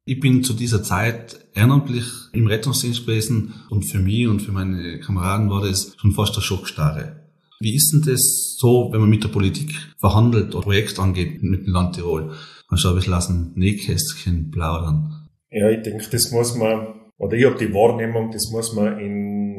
Ich 0.06 0.20
bin 0.20 0.44
zu 0.44 0.54
dieser 0.54 0.84
Zeit 0.84 1.40
ehrenamtlich 1.56 2.06
im 2.34 2.48
Rettungsdienst 2.48 3.06
gewesen 3.06 3.54
und 3.70 3.84
für 3.84 4.00
mich 4.00 4.28
und 4.28 4.42
für 4.42 4.52
meine 4.52 5.00
Kameraden 5.00 5.50
war 5.50 5.66
das 5.66 5.96
schon 5.98 6.12
fast 6.12 6.34
eine 6.34 6.42
Schockstarre. 6.42 7.24
Wie 7.62 7.74
ist 7.74 7.92
denn 7.94 8.02
das 8.02 8.58
so, 8.58 8.90
wenn 8.92 9.00
man 9.00 9.10
mit 9.10 9.24
der 9.24 9.30
Politik 9.30 9.72
verhandelt 9.98 10.56
oder 10.56 10.66
Projekt 10.66 11.00
angeht 11.00 11.42
mit 11.42 11.66
dem 11.66 11.72
Land 11.72 11.96
Tirol? 11.96 12.34
Man 12.70 12.78
schaut 12.78 12.92
ein 12.92 12.96
bisschen 12.96 13.14
aus 13.14 13.30
Nähkästchen 13.56 14.52
plaudern. 14.52 15.30
Ja, 15.50 15.70
ich 15.70 15.84
denke, 15.84 16.04
das 16.12 16.32
muss 16.32 16.54
man, 16.58 17.00
oder 17.18 17.38
ich 17.38 17.46
habe 17.46 17.58
die 17.58 17.74
Wahrnehmung, 17.74 18.32
das 18.32 18.52
muss 18.52 18.74
man 18.74 19.00
in, 19.00 19.58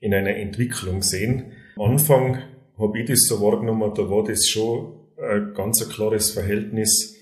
in 0.00 0.14
einer 0.14 0.36
Entwicklung 0.36 1.02
sehen. 1.02 1.52
Am 1.76 1.90
Anfang 1.90 2.38
habe 2.78 2.98
ich 2.98 3.10
das 3.10 3.26
so 3.26 3.42
wahrgenommen, 3.42 3.92
da 3.94 4.08
war 4.08 4.24
das 4.24 4.48
schon 4.48 4.94
ein 5.22 5.52
ganz 5.54 5.82
ein 5.82 5.90
klares 5.90 6.30
Verhältnis 6.30 7.16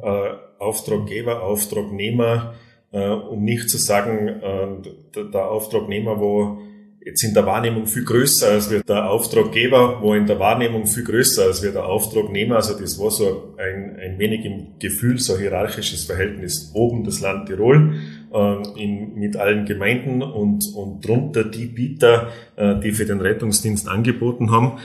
äh, 0.00 0.49
Auftraggeber, 0.60 1.42
Auftragnehmer, 1.42 2.54
äh, 2.92 3.08
um 3.08 3.44
nicht 3.44 3.70
zu 3.70 3.78
sagen, 3.78 4.28
äh, 4.28 4.66
der, 5.14 5.24
der 5.24 5.50
Auftragnehmer 5.50 6.20
war 6.20 6.58
jetzt 7.04 7.24
in 7.24 7.32
der 7.32 7.46
Wahrnehmung 7.46 7.86
viel 7.86 8.04
größer 8.04 8.48
als 8.48 8.70
wir 8.70 8.82
der 8.82 9.10
Auftraggeber, 9.10 10.02
war 10.02 10.16
in 10.16 10.26
der 10.26 10.38
Wahrnehmung 10.38 10.86
viel 10.86 11.04
größer 11.04 11.44
als 11.44 11.62
wir 11.62 11.72
der 11.72 11.86
Auftragnehmer. 11.86 12.56
Also 12.56 12.78
das 12.78 12.98
war 12.98 13.10
so 13.10 13.54
ein, 13.56 13.96
ein 13.96 14.18
wenig 14.18 14.44
im 14.44 14.78
Gefühl 14.78 15.18
so 15.18 15.38
hierarchisches 15.38 16.04
Verhältnis. 16.04 16.72
Oben 16.74 17.04
das 17.04 17.20
Land 17.20 17.46
Tirol 17.46 17.94
äh, 18.32 18.82
in, 18.82 19.14
mit 19.14 19.36
allen 19.36 19.64
Gemeinden 19.64 20.22
und, 20.22 20.64
und 20.74 21.06
drunter 21.06 21.44
die 21.44 21.66
Bieter, 21.66 22.28
äh, 22.56 22.78
die 22.80 22.92
für 22.92 23.06
den 23.06 23.20
Rettungsdienst 23.20 23.88
angeboten 23.88 24.50
haben. 24.50 24.78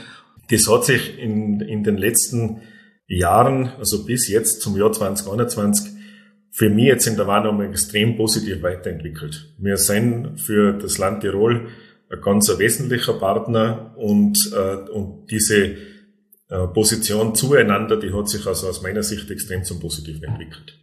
Das 0.50 0.70
hat 0.70 0.84
sich 0.84 1.18
in, 1.18 1.60
in 1.60 1.84
den 1.84 1.98
letzten 1.98 2.62
Jahren, 3.06 3.68
also 3.78 4.04
bis 4.04 4.28
jetzt 4.28 4.60
zum 4.62 4.76
Jahr 4.76 4.92
2021, 4.92 5.92
für 6.50 6.70
mich 6.70 6.86
jetzt 6.86 7.06
in 7.06 7.16
der 7.16 7.26
Wahrnehmung 7.26 7.62
extrem 7.70 8.16
positiv 8.16 8.62
weiterentwickelt. 8.62 9.54
Wir 9.58 9.76
sind 9.76 10.40
für 10.40 10.72
das 10.72 10.98
Land 10.98 11.20
Tirol 11.20 11.68
ein 12.10 12.20
ganz 12.20 12.48
wesentlicher 12.58 13.14
Partner 13.14 13.94
und, 13.96 14.52
äh, 14.54 14.90
und 14.90 15.26
diese 15.30 15.76
äh, 16.48 16.66
Position 16.72 17.34
zueinander, 17.34 17.96
die 17.98 18.12
hat 18.12 18.28
sich 18.28 18.46
also 18.46 18.68
aus 18.68 18.82
meiner 18.82 19.02
Sicht 19.02 19.30
extrem 19.30 19.64
zum 19.64 19.80
Positiven 19.80 20.24
entwickelt. 20.24 20.78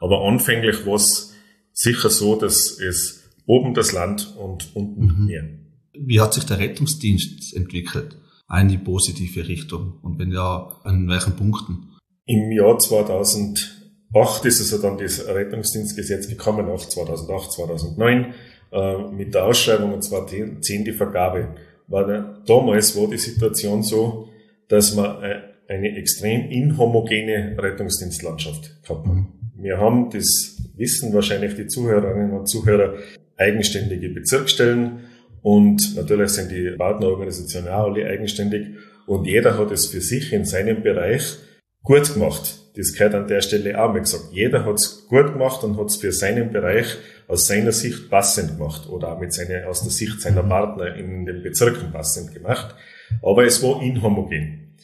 Aber 0.00 0.24
anfänglich 0.24 0.86
war 0.86 0.96
es 0.96 1.34
sicher 1.72 2.10
so, 2.10 2.36
dass 2.36 2.78
es 2.78 3.30
oben 3.46 3.74
das 3.74 3.92
Land 3.92 4.36
und 4.36 4.74
unten 4.74 5.06
mhm. 5.06 5.26
mehr. 5.26 5.48
Wie 5.94 6.20
hat 6.20 6.34
sich 6.34 6.44
der 6.44 6.58
Rettungsdienst 6.58 7.56
entwickelt? 7.56 8.16
In 8.56 8.68
die 8.68 8.78
positive 8.78 9.46
Richtung? 9.46 9.98
Und 10.02 10.18
wenn 10.18 10.32
ja, 10.32 10.80
an 10.84 11.08
welchen 11.08 11.36
Punkten? 11.36 11.88
Im 12.26 12.52
Jahr 12.52 12.78
2008 12.78 14.44
ist 14.44 14.60
also 14.60 14.82
dann 14.82 14.98
das 14.98 15.26
Rettungsdienstgesetz 15.26 16.28
gekommen, 16.28 16.68
auch 16.68 16.84
2008, 16.84 17.52
2009, 17.52 18.34
äh, 18.72 18.98
mit 19.12 19.34
der 19.34 19.46
Ausschreibung 19.46 19.94
und 19.94 20.02
zwar 20.02 20.26
zehn 20.26 20.84
die 20.84 20.92
Vergabe. 20.92 21.54
War 21.86 22.42
damals 22.46 22.96
war 22.96 23.08
die 23.08 23.16
Situation 23.16 23.82
so, 23.82 24.28
dass 24.68 24.94
wir 24.96 25.22
äh, 25.22 25.72
eine 25.72 25.96
extrem 25.96 26.50
inhomogene 26.50 27.56
Rettungsdienstlandschaft 27.58 28.82
gehabt 28.82 29.06
haben. 29.06 29.18
Mhm. 29.56 29.62
Wir 29.62 29.78
haben, 29.78 30.10
das 30.10 30.56
wissen 30.76 31.12
wahrscheinlich 31.12 31.54
die 31.54 31.66
Zuhörerinnen 31.66 32.32
und 32.32 32.46
Zuhörer, 32.46 32.94
eigenständige 33.36 34.08
Bezirksstellen, 34.10 35.00
und 35.42 35.96
natürlich 35.96 36.30
sind 36.30 36.50
die 36.50 36.74
Partnerorganisationen 36.76 37.68
auch 37.68 37.90
alle 37.90 38.06
eigenständig. 38.06 38.68
Und 39.06 39.26
jeder 39.26 39.56
hat 39.56 39.70
es 39.70 39.86
für 39.86 40.00
sich 40.00 40.32
in 40.32 40.44
seinem 40.44 40.82
Bereich 40.82 41.36
gut 41.82 42.12
gemacht. 42.12 42.58
Das 42.76 42.92
gehört 42.92 43.14
an 43.14 43.26
der 43.26 43.40
Stelle 43.40 43.82
auch 43.82 43.92
mal 43.92 44.00
gesagt. 44.00 44.32
Jeder 44.32 44.64
hat 44.64 44.76
es 44.76 45.06
gut 45.08 45.32
gemacht 45.32 45.64
und 45.64 45.78
hat 45.78 45.86
es 45.86 45.96
für 45.96 46.12
seinen 46.12 46.52
Bereich 46.52 46.96
aus 47.26 47.46
seiner 47.46 47.72
Sicht 47.72 48.10
passend 48.10 48.56
gemacht 48.58 48.88
oder 48.88 49.12
auch 49.12 49.20
mit 49.20 49.32
seiner, 49.32 49.68
aus 49.68 49.82
der 49.82 49.90
Sicht 49.90 50.20
seiner 50.20 50.42
Partner 50.42 50.94
in 50.94 51.26
den 51.26 51.42
Bezirken 51.42 51.90
passend 51.92 52.34
gemacht. 52.34 52.74
Aber 53.22 53.44
es 53.44 53.62
war 53.62 53.82
inhomogen. 53.82 54.76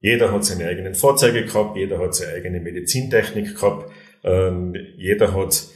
Jeder 0.00 0.32
hat 0.32 0.44
seine 0.44 0.66
eigenen 0.66 0.94
Fahrzeuge 0.94 1.44
gehabt, 1.44 1.76
jeder 1.76 1.98
hat 1.98 2.14
seine 2.14 2.32
eigene 2.32 2.60
Medizintechnik 2.60 3.54
gehabt, 3.54 3.90
ähm, 4.24 4.74
jeder 4.96 5.34
hat 5.34 5.66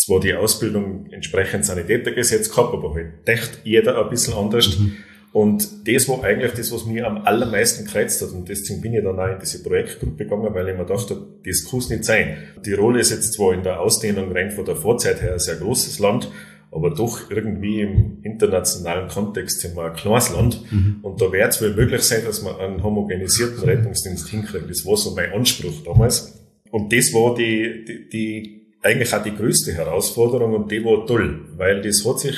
zwar 0.00 0.18
die 0.18 0.34
Ausbildung 0.34 1.06
entsprechend 1.10 1.66
Sanitätergesetz 1.66 2.50
gehabt, 2.50 2.72
aber 2.72 2.94
halt 2.94 3.12
echt 3.26 3.60
jeder 3.64 4.02
ein 4.02 4.08
bisschen 4.08 4.34
anders. 4.34 4.78
Mhm. 4.78 4.96
Und 5.32 5.86
das 5.86 6.08
war 6.08 6.24
eigentlich 6.24 6.52
das, 6.52 6.72
was 6.72 6.86
mir 6.86 7.06
am 7.06 7.18
allermeisten 7.18 7.84
gereizt 7.84 8.20
hat. 8.22 8.30
Und 8.30 8.48
deswegen 8.48 8.80
bin 8.80 8.94
ich 8.94 9.04
dann 9.04 9.18
auch 9.18 9.28
in 9.28 9.38
diese 9.38 9.62
Projektgruppe 9.62 10.24
gegangen, 10.24 10.52
weil 10.54 10.70
ich 10.70 10.76
mir 10.76 10.86
dachte, 10.86 11.18
das 11.44 11.70
kann 11.70 11.78
nicht 11.78 12.04
sein. 12.04 12.38
Tirol 12.64 12.98
ist 12.98 13.10
jetzt 13.10 13.34
zwar 13.34 13.52
in 13.52 13.62
der 13.62 13.80
Ausdehnung 13.80 14.32
rein 14.32 14.50
von 14.50 14.64
der 14.64 14.74
Vorzeit 14.74 15.22
her 15.22 15.34
ein 15.34 15.38
sehr 15.38 15.56
großes 15.56 16.00
Land, 16.00 16.32
aber 16.72 16.90
doch 16.90 17.30
irgendwie 17.30 17.82
im 17.82 18.18
internationalen 18.22 19.08
Kontext 19.08 19.60
sind 19.60 19.76
wir 19.76 19.84
ein 19.84 19.94
kleines 19.94 20.32
Land. 20.32 20.72
Mhm. 20.72 20.96
Und 21.02 21.20
da 21.20 21.30
wird 21.30 21.52
es 21.52 21.62
wohl 21.62 21.74
möglich 21.74 22.02
sein, 22.02 22.24
dass 22.24 22.42
man 22.42 22.56
einen 22.56 22.82
homogenisierten 22.82 23.62
Rettungsdienst 23.62 24.28
hinkriegt. 24.30 24.68
Das 24.68 24.84
war 24.86 24.96
so 24.96 25.14
mein 25.14 25.30
Anspruch 25.32 25.84
damals. 25.84 26.40
Und 26.70 26.92
das 26.92 27.12
war 27.12 27.34
die, 27.34 27.84
die, 27.84 28.08
die 28.08 28.59
eigentlich 28.82 29.14
auch 29.14 29.22
die 29.22 29.34
größte 29.34 29.72
Herausforderung 29.72 30.54
und 30.54 30.70
die 30.70 30.84
war 30.84 31.06
toll, 31.06 31.46
weil 31.56 31.82
das 31.82 32.04
hat 32.06 32.20
sich 32.20 32.36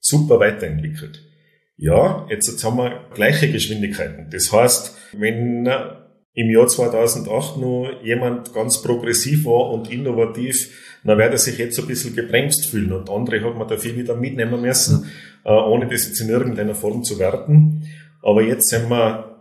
super 0.00 0.40
weiterentwickelt. 0.40 1.24
Ja, 1.76 2.26
jetzt, 2.28 2.48
jetzt 2.48 2.64
haben 2.64 2.78
wir 2.78 3.06
gleiche 3.14 3.50
Geschwindigkeiten. 3.52 4.28
Das 4.30 4.52
heißt, 4.52 4.96
wenn 5.12 5.68
im 6.34 6.50
Jahr 6.50 6.66
2008 6.66 7.56
nur 7.56 8.02
jemand 8.02 8.52
ganz 8.52 8.82
progressiv 8.82 9.44
war 9.44 9.70
und 9.70 9.90
innovativ, 9.90 10.98
dann 11.04 11.18
wird 11.18 11.32
er 11.32 11.38
sich 11.38 11.58
jetzt 11.58 11.78
ein 11.78 11.86
bisschen 11.86 12.14
gebremst 12.14 12.66
fühlen 12.66 12.92
und 12.92 13.08
andere 13.10 13.44
hat 13.44 13.56
man 13.56 13.68
dafür 13.68 13.96
wieder 13.96 14.16
mitnehmen 14.16 14.60
müssen, 14.60 15.10
äh, 15.44 15.50
ohne 15.50 15.86
das 15.86 16.08
jetzt 16.08 16.20
in 16.20 16.28
irgendeiner 16.28 16.74
Form 16.74 17.04
zu 17.04 17.18
werten. 17.18 17.88
Aber 18.22 18.42
jetzt 18.42 18.68
sind 18.68 18.90
wir 18.90 19.40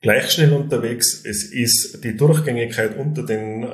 gleich 0.00 0.30
schnell 0.30 0.52
unterwegs. 0.52 1.22
Es 1.24 1.44
ist 1.44 2.04
die 2.04 2.16
Durchgängigkeit 2.16 2.96
unter 2.98 3.22
den 3.22 3.62
äh, 3.62 3.66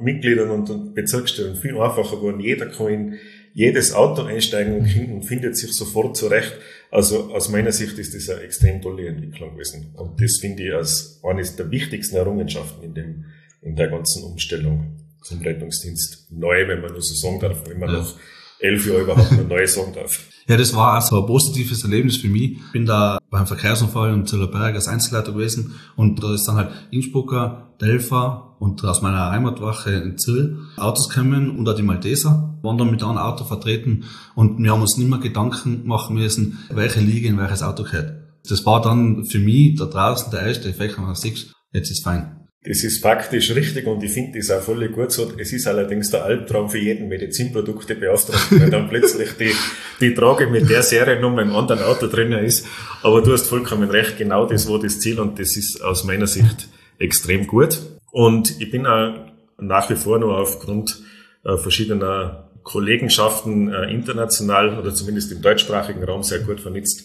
Mitgliedern 0.00 0.50
und 0.50 0.94
Bezirksstellen 0.94 1.56
viel 1.56 1.76
einfacher 1.78 2.16
geworden. 2.16 2.40
Jeder 2.40 2.66
kann 2.66 2.88
in 2.88 3.18
jedes 3.54 3.92
Auto 3.92 4.22
einsteigen 4.22 5.12
und 5.12 5.24
findet 5.24 5.56
sich 5.56 5.72
sofort 5.72 6.16
zurecht. 6.16 6.54
Also 6.90 7.32
aus 7.34 7.48
meiner 7.48 7.72
Sicht 7.72 7.98
ist 7.98 8.14
das 8.14 8.28
eine 8.30 8.42
extrem 8.42 8.80
tolle 8.80 9.08
Entwicklung 9.08 9.52
gewesen. 9.52 9.92
Und 9.94 10.20
das 10.20 10.38
finde 10.40 10.64
ich 10.64 10.72
als 10.72 11.20
eines 11.22 11.56
der 11.56 11.70
wichtigsten 11.70 12.16
Errungenschaften 12.16 12.84
in, 12.84 12.94
dem, 12.94 13.24
in 13.62 13.76
der 13.76 13.88
ganzen 13.88 14.24
Umstellung 14.24 14.96
zum 15.22 15.40
Rettungsdienst. 15.42 16.30
Neu, 16.30 16.68
wenn 16.68 16.80
man 16.80 16.92
nur 16.92 17.02
so 17.02 17.14
sagen 17.14 17.40
darf, 17.40 17.68
wenn 17.68 17.78
man 17.78 17.90
ja. 17.90 17.98
noch 17.98 18.18
elf 18.60 18.86
Jahre 18.86 19.02
überhaupt 19.02 19.32
noch 19.32 19.48
neu 19.48 19.66
sagen 19.66 19.92
darf. 19.94 20.20
Ja, 20.48 20.56
das 20.56 20.74
war 20.74 20.94
also 20.94 21.20
ein 21.20 21.26
positives 21.26 21.84
Erlebnis 21.84 22.16
für 22.16 22.28
mich. 22.28 22.52
Ich 22.52 22.72
bin 22.72 22.86
da 22.86 23.18
beim 23.28 23.46
Verkehrsunfall 23.46 24.14
im 24.14 24.24
Zillerberg 24.24 24.74
als 24.74 24.88
Einzelleiter 24.88 25.32
gewesen 25.32 25.74
und 25.94 26.22
da 26.22 26.32
ist 26.32 26.48
dann 26.48 26.56
halt 26.56 26.70
Innsbrucker, 26.90 27.74
Delfa 27.82 28.56
und 28.58 28.82
aus 28.82 29.02
meiner 29.02 29.30
Heimatwache 29.30 29.90
in 29.90 30.16
Zill 30.16 30.58
Autos 30.78 31.10
gekommen 31.10 31.50
und 31.50 31.68
auch 31.68 31.74
die 31.74 31.82
Malteser 31.82 32.58
waren 32.62 32.78
dann 32.78 32.90
mit 32.90 33.02
einem 33.02 33.18
Auto 33.18 33.44
vertreten 33.44 34.04
und 34.34 34.58
wir 34.62 34.72
haben 34.72 34.80
uns 34.80 34.96
nicht 34.96 35.10
mehr 35.10 35.18
Gedanken 35.18 35.86
machen 35.86 36.16
müssen, 36.16 36.58
welche 36.70 37.00
Liga 37.00 37.28
in 37.28 37.36
welches 37.36 37.62
Auto 37.62 37.82
gehört. 37.82 38.14
Das 38.48 38.64
war 38.64 38.80
dann 38.80 39.26
für 39.26 39.40
mich 39.40 39.76
da 39.76 39.84
draußen 39.84 40.30
der 40.30 40.46
erste 40.46 40.70
Effekt, 40.70 40.96
wenn 40.96 41.04
man 41.04 41.14
sieht, 41.14 41.52
jetzt 41.72 41.90
ist 41.90 42.02
fein. 42.02 42.47
Das 42.68 42.84
ist 42.84 43.00
faktisch 43.02 43.54
richtig 43.54 43.86
und 43.86 44.02
ich 44.02 44.12
finde 44.12 44.38
das 44.38 44.50
auch 44.50 44.60
völlig 44.60 44.92
gut 44.92 45.10
so. 45.10 45.32
Es 45.38 45.54
ist 45.54 45.66
allerdings 45.66 46.10
der 46.10 46.24
Albtraum 46.24 46.68
für 46.68 46.76
jeden 46.76 47.08
Medizinproduktebeauftragten, 47.08 48.60
wenn 48.60 48.70
dann 48.70 48.90
plötzlich 48.90 49.30
die, 49.38 49.54
die 50.02 50.12
Trage 50.12 50.48
mit 50.48 50.68
der 50.68 50.82
Seriennummer 50.82 51.40
im 51.40 51.56
anderen 51.56 51.82
Auto 51.82 52.08
drinnen 52.08 52.44
ist. 52.44 52.66
Aber 53.02 53.22
du 53.22 53.32
hast 53.32 53.46
vollkommen 53.46 53.88
recht, 53.88 54.18
genau 54.18 54.44
das 54.44 54.68
war 54.68 54.78
das 54.78 55.00
Ziel 55.00 55.18
und 55.18 55.38
das 55.38 55.56
ist 55.56 55.82
aus 55.82 56.04
meiner 56.04 56.26
Sicht 56.26 56.68
extrem 56.98 57.46
gut. 57.46 57.78
Und 58.10 58.60
ich 58.60 58.70
bin 58.70 58.86
auch 58.86 59.14
nach 59.56 59.88
wie 59.88 59.96
vor 59.96 60.18
nur 60.18 60.36
aufgrund 60.36 61.00
äh, 61.46 61.56
verschiedener 61.56 62.50
Kollegenschaften 62.64 63.72
äh, 63.72 63.90
international 63.90 64.78
oder 64.78 64.92
zumindest 64.92 65.32
im 65.32 65.40
deutschsprachigen 65.40 66.04
Raum 66.04 66.22
sehr 66.22 66.40
gut 66.40 66.60
vernetzt. 66.60 67.04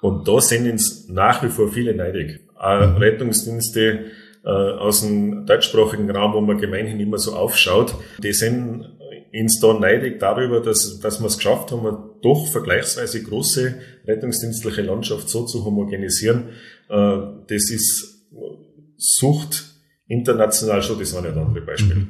Und 0.00 0.28
da 0.28 0.40
sind 0.40 0.70
uns 0.70 1.08
nach 1.08 1.42
wie 1.42 1.48
vor 1.48 1.72
viele 1.72 1.96
neidig. 1.96 2.42
Äh, 2.60 2.66
Rettungsdienste, 2.66 4.04
äh, 4.44 4.48
aus 4.48 5.02
dem 5.02 5.46
deutschsprachigen 5.46 6.10
Raum, 6.10 6.34
wo 6.34 6.40
man 6.40 6.58
gemeinhin 6.58 7.00
immer 7.00 7.18
so 7.18 7.34
aufschaut, 7.34 7.94
die 8.22 8.32
sind 8.32 8.86
ins 9.32 9.60
da 9.60 9.74
neidig 9.74 10.18
darüber, 10.18 10.60
dass, 10.60 10.98
dass 11.00 11.20
wir 11.20 11.26
es 11.26 11.36
geschafft 11.36 11.70
haben, 11.72 11.86
eine 11.86 11.98
doch 12.22 12.46
vergleichsweise 12.48 13.22
große 13.22 13.76
rettungsdienstliche 14.06 14.82
Landschaft 14.82 15.28
so 15.28 15.44
zu 15.44 15.64
homogenisieren. 15.64 16.48
Äh, 16.88 17.18
das 17.48 17.70
ist 17.70 18.26
Sucht 18.96 19.64
international 20.08 20.82
schon 20.82 20.98
das 20.98 21.14
eine 21.14 21.32
oder 21.32 21.46
andere 21.46 21.64
Beispiel. 21.64 21.94
Mhm. 21.96 22.08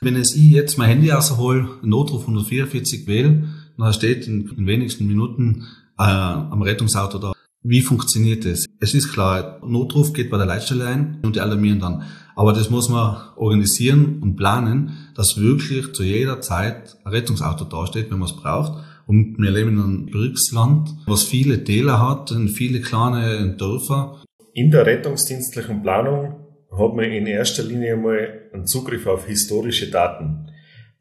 Wenn 0.00 0.20
ich 0.20 0.34
jetzt 0.34 0.76
mein 0.76 0.88
Handy 0.88 1.10
raushol, 1.10 1.78
Notruf 1.82 2.22
144 2.22 3.06
wähle, 3.06 3.44
dann 3.78 3.92
steht 3.92 4.26
in, 4.26 4.48
in 4.56 4.66
wenigsten 4.66 5.06
Minuten 5.06 5.64
äh, 5.98 6.02
am 6.02 6.60
Rettungsauto 6.60 7.18
da, 7.18 7.32
wie 7.68 7.82
funktioniert 7.82 8.44
das? 8.44 8.66
Es 8.80 8.94
ist 8.94 9.12
klar, 9.12 9.60
Notruf 9.66 10.12
geht 10.12 10.30
bei 10.30 10.36
der 10.36 10.46
Leitstelle 10.46 10.86
ein 10.86 11.18
und 11.24 11.34
die 11.34 11.40
alarmieren 11.40 11.80
dann. 11.80 12.04
Aber 12.36 12.52
das 12.52 12.70
muss 12.70 12.88
man 12.88 13.16
organisieren 13.34 14.20
und 14.22 14.36
planen, 14.36 14.92
dass 15.16 15.36
wirklich 15.36 15.92
zu 15.92 16.04
jeder 16.04 16.40
Zeit 16.40 16.96
ein 17.04 17.12
Rettungsauto 17.12 17.64
dasteht, 17.64 18.10
wenn 18.10 18.18
man 18.18 18.28
es 18.28 18.36
braucht. 18.36 18.84
Und 19.08 19.36
wir 19.38 19.50
leben 19.50 19.70
in 19.70 19.80
einem 19.80 20.06
Gebirgsland, 20.06 20.90
was 21.06 21.24
viele 21.24 21.64
Täler 21.64 22.00
hat 22.00 22.30
und 22.30 22.50
viele 22.50 22.80
kleine 22.80 23.56
Dörfer. 23.56 24.22
In 24.52 24.70
der 24.70 24.86
rettungsdienstlichen 24.86 25.82
Planung 25.82 26.36
hat 26.70 26.94
man 26.94 27.06
in 27.06 27.26
erster 27.26 27.64
Linie 27.64 27.96
mal 27.96 28.42
einen 28.52 28.66
Zugriff 28.66 29.06
auf 29.06 29.26
historische 29.26 29.90
Daten. 29.90 30.50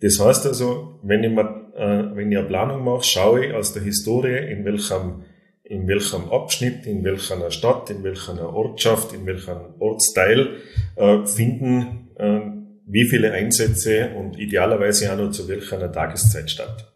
Das 0.02 0.20
heißt 0.20 0.48
also, 0.48 1.00
wenn 1.04 1.24
ich, 1.24 1.32
mal, 1.32 1.72
äh, 1.76 2.16
wenn 2.16 2.32
ich 2.32 2.38
eine 2.38 2.48
Planung 2.48 2.84
mache, 2.84 3.04
schaue 3.04 3.46
ich 3.46 3.54
aus 3.54 3.74
der 3.74 3.84
Historie, 3.84 4.52
in 4.52 4.66
welchem 4.66 5.24
in 5.68 5.88
welchem 5.88 6.32
Abschnitt, 6.32 6.86
in 6.86 7.04
welcher 7.04 7.50
Stadt, 7.52 7.90
in 7.90 8.04
welcher 8.04 8.54
Ortschaft, 8.54 9.14
in 9.14 9.26
welchem 9.26 9.58
Ortsteil 9.80 10.58
äh, 10.96 11.26
finden 11.26 12.10
äh, 12.18 12.40
wie 12.88 13.06
viele 13.06 13.32
Einsätze 13.32 14.12
und 14.16 14.38
idealerweise 14.38 15.12
auch 15.12 15.18
noch 15.18 15.32
zu 15.32 15.48
welcher 15.48 15.92
Tageszeit 15.92 16.52
statt. 16.52 16.94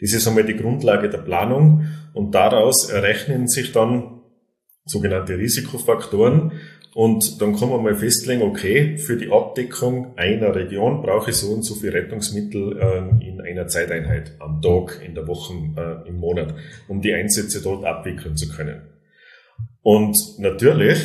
Das 0.00 0.12
ist 0.12 0.28
einmal 0.28 0.44
die 0.44 0.56
Grundlage 0.56 1.08
der 1.08 1.18
Planung 1.18 1.86
und 2.12 2.32
daraus 2.34 2.90
errechnen 2.90 3.48
sich 3.48 3.72
dann 3.72 4.20
sogenannte 4.84 5.38
Risikofaktoren 5.38 6.52
und 6.94 7.42
dann 7.42 7.56
kann 7.56 7.70
man 7.70 7.82
mal 7.82 7.96
festlegen, 7.96 8.42
okay, 8.42 8.98
für 8.98 9.16
die 9.16 9.30
Abdeckung 9.30 10.16
einer 10.16 10.54
Region 10.54 11.02
brauche 11.02 11.30
ich 11.30 11.36
so 11.36 11.52
und 11.52 11.64
so 11.64 11.74
viel 11.74 11.90
Rettungsmittel 11.90 12.78
äh, 12.78 13.26
in 13.28 13.40
einer 13.40 13.66
Zeiteinheit, 13.66 14.36
am 14.38 14.62
Tag, 14.62 15.02
in 15.04 15.16
der 15.16 15.26
Woche, 15.26 15.54
äh, 15.76 16.08
im 16.08 16.18
Monat, 16.18 16.54
um 16.86 17.00
die 17.00 17.12
Einsätze 17.12 17.60
dort 17.62 17.84
abwickeln 17.84 18.36
zu 18.36 18.48
können. 18.48 18.82
Und 19.82 20.38
natürlich 20.38 21.00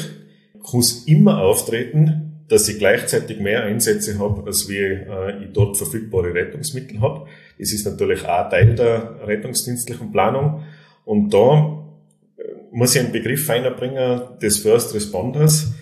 es 0.77 1.07
immer 1.07 1.41
auftreten, 1.41 2.45
dass 2.49 2.69
ich 2.69 2.77
gleichzeitig 2.77 3.39
mehr 3.39 3.63
Einsätze 3.63 4.19
habe, 4.19 4.43
als 4.45 4.69
wie 4.69 4.77
äh, 4.77 5.43
ich 5.43 5.53
dort 5.53 5.75
verfügbare 5.75 6.35
Rettungsmittel 6.35 7.01
habe. 7.01 7.27
Das 7.57 7.73
ist 7.73 7.85
natürlich 7.85 8.25
auch 8.25 8.49
Teil 8.49 8.75
der 8.75 9.25
rettungsdienstlichen 9.25 10.11
Planung. 10.11 10.63
Und 11.03 11.33
da 11.33 11.83
äh, 12.37 12.43
muss 12.71 12.95
ich 12.95 13.01
einen 13.01 13.11
Begriff 13.11 13.47
bringen 13.47 14.21
des 14.39 14.59
First 14.59 14.93
Responders 14.93 15.73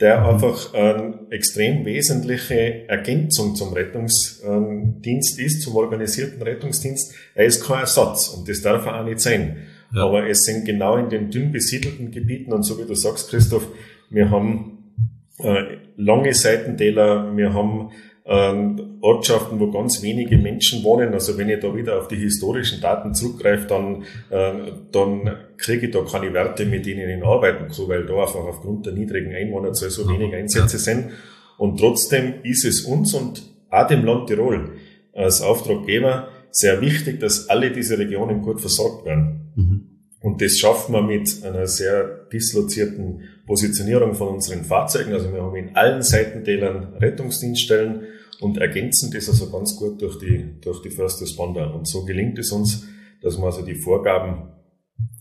der 0.00 0.26
einfach 0.26 0.74
eine 0.74 1.20
extrem 1.30 1.84
wesentliche 1.86 2.86
Ergänzung 2.88 3.54
zum 3.54 3.72
Rettungsdienst 3.72 5.38
ist, 5.38 5.62
zum 5.62 5.76
organisierten 5.76 6.42
Rettungsdienst. 6.42 7.14
Er 7.34 7.46
ist 7.46 7.64
kein 7.64 7.80
Ersatz 7.80 8.28
und 8.28 8.48
das 8.48 8.60
darf 8.60 8.84
er 8.84 9.00
auch 9.00 9.04
nicht 9.04 9.20
sein. 9.20 9.56
Ja. 9.94 10.04
Aber 10.04 10.28
es 10.28 10.42
sind 10.42 10.66
genau 10.66 10.96
in 10.96 11.08
den 11.08 11.30
dünn 11.30 11.50
besiedelten 11.50 12.10
Gebieten 12.10 12.52
und 12.52 12.62
so 12.62 12.78
wie 12.78 12.86
du 12.86 12.94
sagst, 12.94 13.30
Christoph, 13.30 13.68
wir 14.10 14.30
haben 14.30 14.92
äh, 15.38 15.78
lange 15.96 16.34
Seitentäler, 16.34 17.34
wir 17.34 17.54
haben 17.54 17.90
ähm, 18.28 18.98
Ortschaften, 19.00 19.60
wo 19.60 19.70
ganz 19.70 20.02
wenige 20.02 20.36
Menschen 20.36 20.82
wohnen. 20.82 21.14
Also 21.14 21.38
wenn 21.38 21.48
ich 21.48 21.60
da 21.60 21.74
wieder 21.74 21.98
auf 21.98 22.08
die 22.08 22.16
historischen 22.16 22.80
Daten 22.80 23.14
zurückgreife, 23.14 23.66
dann, 23.68 24.02
äh, 24.30 24.72
dann 24.90 25.36
kriege 25.56 25.86
ich 25.86 25.92
da 25.92 26.00
keine 26.00 26.32
Werte, 26.34 26.66
mit 26.66 26.86
denen 26.86 27.08
ich 27.08 27.24
arbeiten 27.24 27.68
kann, 27.68 27.88
weil 27.88 28.04
da 28.04 28.14
einfach 28.14 28.44
aufgrund 28.44 28.86
der 28.86 28.94
niedrigen 28.94 29.32
Einwohnerzahl 29.32 29.90
so 29.90 30.08
wenig 30.08 30.34
Einsätze 30.34 30.78
sind. 30.78 31.10
Und 31.56 31.78
trotzdem 31.78 32.34
ist 32.42 32.64
es 32.64 32.82
uns 32.82 33.14
und 33.14 33.42
auch 33.70 33.86
dem 33.86 34.04
Land 34.04 34.28
Tirol 34.28 34.72
als 35.14 35.40
Auftraggeber 35.40 36.28
sehr 36.50 36.80
wichtig, 36.80 37.20
dass 37.20 37.48
alle 37.48 37.70
diese 37.70 37.98
Regionen 37.98 38.42
gut 38.42 38.60
versorgt 38.60 39.04
werden. 39.04 39.52
Mhm. 39.54 39.95
Und 40.26 40.42
das 40.42 40.58
schaffen 40.58 40.92
wir 40.92 41.02
mit 41.02 41.44
einer 41.44 41.68
sehr 41.68 42.26
dislozierten 42.32 43.22
Positionierung 43.46 44.12
von 44.12 44.34
unseren 44.34 44.64
Fahrzeugen. 44.64 45.12
Also 45.12 45.32
wir 45.32 45.40
haben 45.40 45.54
in 45.54 45.76
allen 45.76 46.02
Seitentälern 46.02 46.94
Rettungsdienststellen 46.94 48.08
und 48.40 48.58
ergänzen 48.58 49.12
das 49.12 49.28
also 49.28 49.52
ganz 49.52 49.76
gut 49.76 50.02
durch 50.02 50.18
die, 50.18 50.60
durch 50.60 50.82
die 50.82 50.90
First 50.90 51.22
Responder. 51.22 51.72
Und 51.72 51.86
so 51.86 52.04
gelingt 52.04 52.40
es 52.40 52.50
uns, 52.50 52.88
dass 53.22 53.38
wir 53.38 53.44
also 53.44 53.64
die 53.64 53.76
Vorgaben 53.76 54.48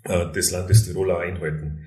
äh, 0.05 0.31
des 0.31 0.49
Landes 0.49 0.87
Tirol 0.87 1.11
einhalten. 1.11 1.81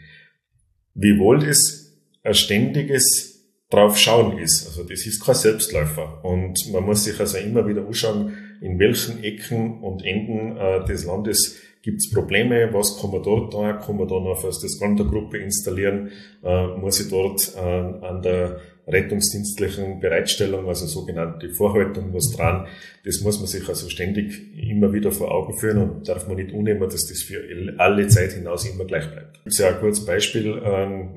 Wiewohl 0.94 1.40
das 1.40 1.98
ein 2.22 2.34
ständiges 2.34 3.48
drauf 3.68 3.98
schauen 3.98 4.38
ist. 4.38 4.64
Also 4.64 4.84
das 4.84 5.04
ist 5.06 5.25
kein 5.25 5.34
Selbstläufer. 5.34 6.25
Und 6.25 6.56
man 6.72 6.84
muss 6.84 7.02
sich 7.02 7.18
also 7.18 7.38
immer 7.38 7.66
wieder 7.66 7.84
anschauen, 7.84 8.32
in 8.60 8.78
welchen 8.78 9.22
Ecken 9.22 9.80
und 9.80 10.04
Enden 10.04 10.56
äh, 10.56 10.84
des 10.84 11.04
Landes 11.04 11.60
gibt 11.82 11.98
es 11.98 12.10
Probleme, 12.10 12.68
was 12.72 13.00
kann 13.00 13.10
man 13.10 13.22
dort 13.22 13.52
tun, 13.52 13.78
kann 13.80 13.96
man 13.96 14.08
da 14.08 14.20
noch 14.20 14.40
für 14.40 14.48
das 14.48 14.78
Gruppe 14.78 15.38
installieren, 15.38 16.10
äh, 16.44 16.66
muss 16.76 17.00
ich 17.00 17.08
dort 17.08 17.54
äh, 17.56 17.60
an 17.60 18.20
der 18.22 18.60
rettungsdienstlichen 18.88 20.00
Bereitstellung, 20.00 20.66
also 20.66 20.86
sogenannte 20.86 21.50
Vorhaltung, 21.50 22.12
was 22.14 22.32
dran. 22.32 22.66
Das 23.04 23.20
muss 23.20 23.38
man 23.38 23.46
sich 23.46 23.68
also 23.68 23.88
ständig 23.88 24.56
immer 24.56 24.92
wieder 24.92 25.12
vor 25.12 25.30
Augen 25.30 25.56
führen 25.58 25.78
und 25.78 26.08
darf 26.08 26.26
man 26.26 26.36
nicht 26.36 26.52
unnehmen, 26.52 26.80
dass 26.80 27.06
das 27.06 27.22
für 27.22 27.42
alle 27.76 28.08
Zeit 28.08 28.32
hinaus 28.32 28.68
immer 28.68 28.86
gleich 28.86 29.10
bleibt. 29.10 29.40
Ist 29.44 29.58
ja 29.58 29.68
ein 29.68 29.78
kurzes 29.78 30.06
Beispiel. 30.06 30.60
Ähm, 30.64 31.08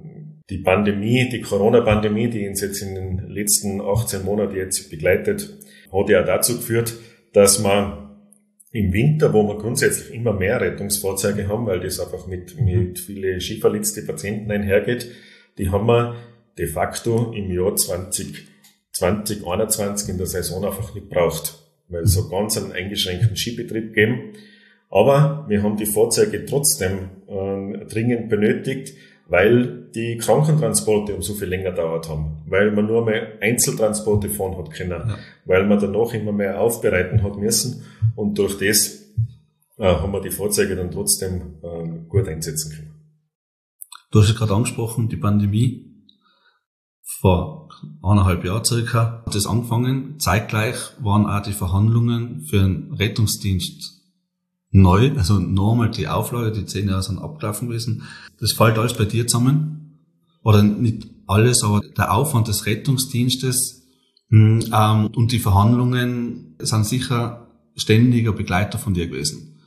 die 0.49 0.57
Pandemie, 0.57 1.29
die 1.29 1.41
Corona-Pandemie, 1.41 2.29
die 2.29 2.47
uns 2.47 2.61
jetzt 2.61 2.81
in 2.81 2.95
den 2.95 3.29
letzten 3.29 3.79
18 3.79 4.25
Monaten 4.25 4.55
jetzt 4.55 4.89
begleitet, 4.89 5.57
hat 5.93 6.09
ja 6.09 6.23
dazu 6.23 6.57
geführt, 6.57 6.93
dass 7.33 7.59
man 7.59 8.01
im 8.71 8.93
Winter, 8.93 9.33
wo 9.33 9.43
wir 9.47 9.57
grundsätzlich 9.57 10.13
immer 10.15 10.33
mehr 10.33 10.61
Rettungsfahrzeuge 10.61 11.47
haben, 11.47 11.65
weil 11.65 11.81
das 11.81 11.99
einfach 11.99 12.27
mit, 12.27 12.59
mit 12.59 12.99
viele 12.99 13.39
skiverletzte 13.41 14.03
Patienten 14.03 14.49
einhergeht, 14.51 15.11
die 15.57 15.69
haben 15.69 15.87
wir 15.87 16.15
de 16.57 16.67
facto 16.67 17.33
im 17.33 17.51
Jahr 17.51 17.75
2020, 17.75 18.47
2021 18.93 20.09
in 20.09 20.17
der 20.17 20.27
Saison 20.27 20.65
einfach 20.65 20.93
nicht 20.95 21.09
braucht, 21.09 21.59
weil 21.89 22.03
es 22.03 22.13
so 22.13 22.29
ganz 22.29 22.57
einen 22.57 22.71
eingeschränkten 22.71 23.35
Skibetrieb 23.35 23.93
geben. 23.93 24.33
Aber 24.89 25.45
wir 25.47 25.63
haben 25.63 25.77
die 25.77 25.85
Fahrzeuge 25.85 26.45
trotzdem 26.45 27.09
äh, 27.27 27.85
dringend 27.85 28.29
benötigt, 28.29 28.93
weil 29.31 29.89
die 29.95 30.17
Krankentransporte 30.17 31.15
um 31.15 31.21
so 31.21 31.33
viel 31.33 31.47
länger 31.47 31.71
dauert 31.71 32.09
haben, 32.09 32.43
weil 32.47 32.69
man 32.71 32.85
nur 32.85 33.05
mehr 33.05 33.41
Einzeltransporte 33.41 34.29
fahren 34.29 34.57
hat 34.57 34.71
können, 34.71 34.91
ja. 35.07 35.17
weil 35.45 35.65
man 35.65 35.79
danach 35.79 36.13
immer 36.13 36.33
mehr 36.33 36.59
aufbereiten 36.59 37.23
hat 37.23 37.37
müssen 37.37 37.85
und 38.17 38.37
durch 38.37 38.57
das 38.57 39.05
äh, 39.77 39.85
haben 39.85 40.11
wir 40.11 40.19
die 40.19 40.31
Fahrzeuge 40.31 40.75
dann 40.75 40.91
trotzdem 40.91 41.59
äh, 41.63 42.09
gut 42.09 42.27
einsetzen 42.27 42.73
können. 42.73 42.91
Du 44.11 44.19
hast 44.19 44.29
es 44.29 44.35
gerade 44.35 44.53
angesprochen, 44.53 45.07
die 45.07 45.15
Pandemie 45.15 45.95
vor 47.21 47.69
eineinhalb 48.03 48.43
Jahren 48.43 48.65
circa 48.65 49.23
hat 49.25 49.33
das 49.33 49.47
angefangen. 49.47 50.19
Zeitgleich 50.19 50.75
waren 50.99 51.25
auch 51.25 51.41
die 51.41 51.53
Verhandlungen 51.53 52.41
für 52.41 52.57
den 52.57 52.91
Rettungsdienst 52.91 54.00
neu, 54.71 55.11
also 55.17 55.39
nochmal 55.39 55.91
die 55.91 56.07
Auflage, 56.07 56.51
die 56.51 56.65
zehn 56.65 56.87
Jahre 56.87 57.03
sind 57.03 57.19
abgelaufen 57.19 57.67
gewesen. 57.67 58.03
Das 58.39 58.53
fällt 58.53 58.77
alles 58.77 58.93
bei 58.93 59.05
dir 59.05 59.27
zusammen. 59.27 59.99
Oder 60.43 60.63
nicht 60.63 61.07
alles, 61.27 61.63
aber 61.63 61.81
der 61.97 62.13
Aufwand 62.13 62.47
des 62.47 62.65
Rettungsdienstes 62.65 63.87
hm, 64.29 64.65
ähm, 64.73 65.07
und 65.15 65.31
die 65.31 65.39
Verhandlungen 65.39 66.55
sind 66.59 66.85
sicher 66.85 67.47
ständiger 67.75 68.31
Begleiter 68.33 68.77
von 68.77 68.93
dir 68.93 69.07
gewesen. 69.07 69.59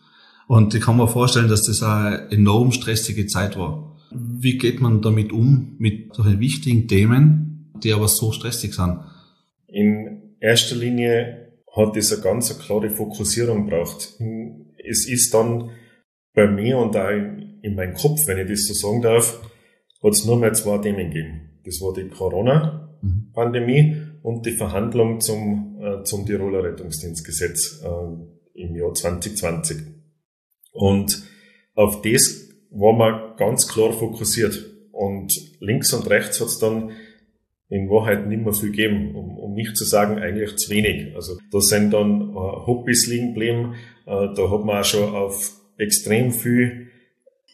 Und 0.47 0.75
ich 0.75 0.83
kann 0.83 0.97
mir 0.97 1.09
vorstellen, 1.09 1.49
dass 1.49 1.63
das 1.63 1.83
eine 1.83 2.31
enorm 2.31 2.73
stressige 2.73 3.27
Zeit 3.27 3.59
war. 3.59 3.97
Wie 4.11 4.59
geht 4.59 4.81
man 4.81 5.01
damit 5.01 5.33
um, 5.33 5.77
mit 5.79 6.15
solchen 6.15 6.41
wichtigen 6.41 6.87
Themen, 6.87 7.73
die 7.83 7.93
aber 7.93 8.09
so 8.09 8.33
stressig 8.33 8.75
sind? 8.75 9.01
In 9.69 10.37
erster 10.41 10.77
Linie 10.77 11.53
hat 11.75 11.97
es 11.97 12.13
eine 12.13 12.23
ganz 12.23 12.57
klare 12.59 12.91
Fokussierung 12.91 13.67
braucht. 13.67 14.15
Es 14.89 15.09
ist 15.09 15.33
dann 15.35 15.71
bei 16.35 16.47
mir 16.49 16.79
und 16.79 16.97
auch 16.97 17.11
in 17.11 17.75
meinem 17.75 17.95
Kopf, 17.95 18.19
wenn 18.27 18.39
ich 18.39 18.49
das 18.49 18.67
so 18.67 18.75
sagen 18.75 19.03
darf, 19.03 19.41
hat 20.03 20.13
es 20.13 20.25
nur 20.25 20.39
mehr 20.39 20.53
zwei 20.53 20.79
Themen 20.79 21.11
gegeben. 21.11 21.61
Das 21.65 21.81
war 21.81 21.95
die 21.95 22.09
Corona-Pandemie 22.09 23.97
und 24.23 24.45
die 24.45 24.53
Verhandlung 24.53 25.21
zum, 25.21 25.79
äh, 25.81 26.03
zum 26.05 26.27
Tiroler 26.27 26.65
Rettungsdienstgesetz 26.65 27.83
äh, 27.83 28.61
im 28.61 28.77
Jahr 28.77 28.93
2020. 28.93 29.79
Und 30.73 31.23
auf 31.75 32.03
das 32.03 32.49
war 32.71 32.93
man 32.93 33.37
ganz 33.37 33.69
klar 33.69 33.93
fokussiert. 33.93 34.71
Und 34.93 35.33
links 35.61 35.93
und 35.93 36.09
rechts 36.11 36.41
hat 36.41 36.49
es 36.49 36.59
dann 36.59 36.93
in 37.69 37.89
Wahrheit 37.89 38.27
nicht 38.27 38.43
mehr 38.43 38.53
viel 38.53 38.71
gegeben, 38.71 39.15
um, 39.17 39.39
um 39.39 39.55
nicht 39.55 39.77
zu 39.77 39.85
sagen, 39.85 40.19
eigentlich 40.19 40.57
zu 40.57 40.71
wenig. 40.71 41.15
Also 41.15 41.39
da 41.51 41.61
sind 41.61 41.93
dann 41.93 42.31
äh, 42.31 42.35
Hobbys 42.35 43.07
liegen 43.07 43.35
geblieben, 43.35 43.75
da 44.07 44.51
hat 44.51 44.65
man 44.65 44.81
auch 44.81 44.85
schon 44.85 45.15
auf 45.15 45.53
extrem 45.79 46.33
viel 46.33 46.89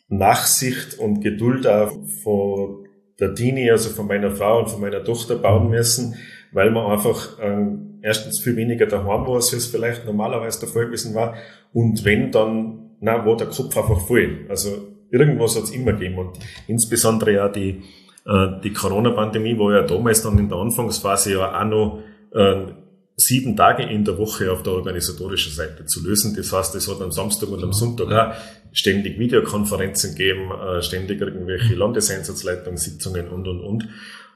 Nachsicht 0.08 0.98
und 0.98 1.20
Geduld 1.20 1.66
auch 1.66 1.92
von 2.22 2.86
der 3.20 3.28
Dini, 3.28 3.70
also 3.70 3.90
von 3.90 4.06
meiner 4.06 4.30
Frau 4.30 4.60
und 4.60 4.68
von 4.68 4.80
meiner 4.80 5.04
Tochter 5.04 5.36
bauen 5.36 5.70
müssen, 5.70 6.16
weil 6.52 6.70
man 6.70 6.90
einfach 6.90 7.38
ähm, 7.40 8.00
erstens 8.02 8.40
viel 8.40 8.56
weniger 8.56 8.86
daheim 8.86 9.26
war, 9.26 9.36
als 9.36 9.52
es 9.52 9.66
vielleicht 9.66 10.06
normalerweise 10.06 10.60
der 10.60 10.68
Fall 10.68 10.86
gewesen 10.86 11.14
war. 11.14 11.34
Und 11.72 12.04
wenn, 12.04 12.32
dann 12.32 12.90
na, 13.00 13.24
war 13.24 13.36
der 13.36 13.46
Kopf 13.46 13.76
einfach 13.76 14.00
voll. 14.00 14.46
Also 14.48 14.88
irgendwas 15.10 15.56
hat 15.56 15.64
es 15.64 15.70
immer 15.70 15.92
gegeben. 15.92 16.18
Und 16.18 16.38
insbesondere 16.66 17.34
ja 17.34 17.48
die, 17.48 17.82
äh, 18.26 18.60
die 18.64 18.72
Corona-Pandemie 18.72 19.58
war 19.58 19.74
ja 19.74 19.82
damals 19.82 20.22
dann 20.22 20.38
in 20.38 20.48
der 20.48 20.58
Anfangsphase 20.58 21.34
ja 21.34 21.60
auch 21.60 21.64
noch 21.64 22.02
äh, 22.34 22.72
sieben 23.20 23.56
Tage 23.56 23.82
in 23.82 24.04
der 24.04 24.18
Woche 24.18 24.50
auf 24.50 24.62
der 24.62 24.72
organisatorischen 24.72 25.52
Seite 25.52 25.84
zu 25.86 26.02
lösen. 26.02 26.34
Das 26.34 26.52
heißt, 26.52 26.74
es 26.74 26.88
hat 26.88 27.00
am 27.00 27.12
Samstag 27.12 27.50
und 27.50 27.62
am 27.62 27.72
Sonntag 27.72 28.10
auch 28.10 28.34
ständig 28.72 29.18
Videokonferenzen 29.18 30.14
gegeben, 30.14 30.50
äh, 30.50 30.82
ständig 30.82 31.20
irgendwelche 31.20 31.74
Landeseinsatzleitungssitzungen 31.74 33.28
und, 33.28 33.46
und, 33.46 33.60
und. 33.60 33.88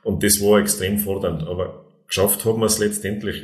Und 0.03 0.23
das 0.23 0.41
war 0.41 0.61
extrem 0.61 0.99
fordernd. 0.99 1.43
Aber 1.45 1.87
geschafft 2.07 2.45
haben 2.45 2.61
wir 2.61 2.67
es 2.67 2.79
letztendlich. 2.79 3.43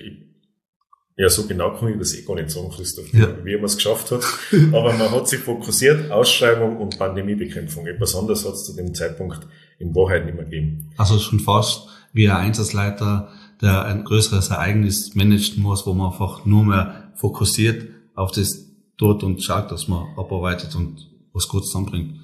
Ja, 1.16 1.28
so 1.28 1.46
genau 1.46 1.76
kann 1.76 1.92
ich 1.92 1.98
das 1.98 2.14
eh 2.14 2.22
gar 2.22 2.34
nicht 2.36 2.50
sagen, 2.50 2.70
Christoph, 2.70 3.12
ja. 3.12 3.28
wie 3.44 3.56
man 3.56 3.64
es 3.64 3.76
geschafft 3.76 4.10
hat. 4.10 4.24
Aber 4.72 4.92
man 4.94 5.10
hat 5.10 5.28
sich 5.28 5.40
fokussiert, 5.40 6.10
Ausschreibung 6.10 6.78
und 6.78 6.98
Pandemiebekämpfung. 6.98 7.86
Etwas 7.86 8.14
anderes 8.14 8.46
hat 8.46 8.54
es 8.54 8.64
zu 8.64 8.74
dem 8.74 8.94
Zeitpunkt 8.94 9.46
in 9.78 9.94
Wahrheit 9.94 10.24
nicht 10.24 10.34
mehr 10.34 10.44
gegeben. 10.44 10.90
Also 10.96 11.18
schon 11.18 11.40
fast 11.40 11.88
wie 12.12 12.28
ein 12.28 12.36
Einsatzleiter, 12.36 13.32
der 13.60 13.84
ein 13.84 14.04
größeres 14.04 14.50
Ereignis 14.50 15.14
managen 15.14 15.62
muss, 15.62 15.86
wo 15.86 15.94
man 15.94 16.12
einfach 16.12 16.44
nur 16.46 16.64
mehr 16.64 17.12
fokussiert 17.16 17.88
auf 18.14 18.32
das 18.32 18.66
dort 18.96 19.22
und 19.22 19.42
schaut, 19.42 19.70
dass 19.70 19.88
man 19.88 20.06
abarbeitet 20.16 20.74
und 20.74 21.08
was 21.32 21.48
gut 21.48 21.66
zusammenbringt. 21.66 22.14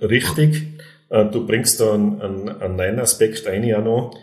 Richtig. 0.00 0.62
Äh, 1.08 1.26
du 1.26 1.46
bringst 1.46 1.80
da 1.80 1.94
einen, 1.94 2.20
einen, 2.20 2.48
einen 2.48 2.76
neuen 2.76 2.98
Aspekt 3.00 3.46
ein, 3.46 3.64
ja 3.64 3.80
noch, 3.80 4.16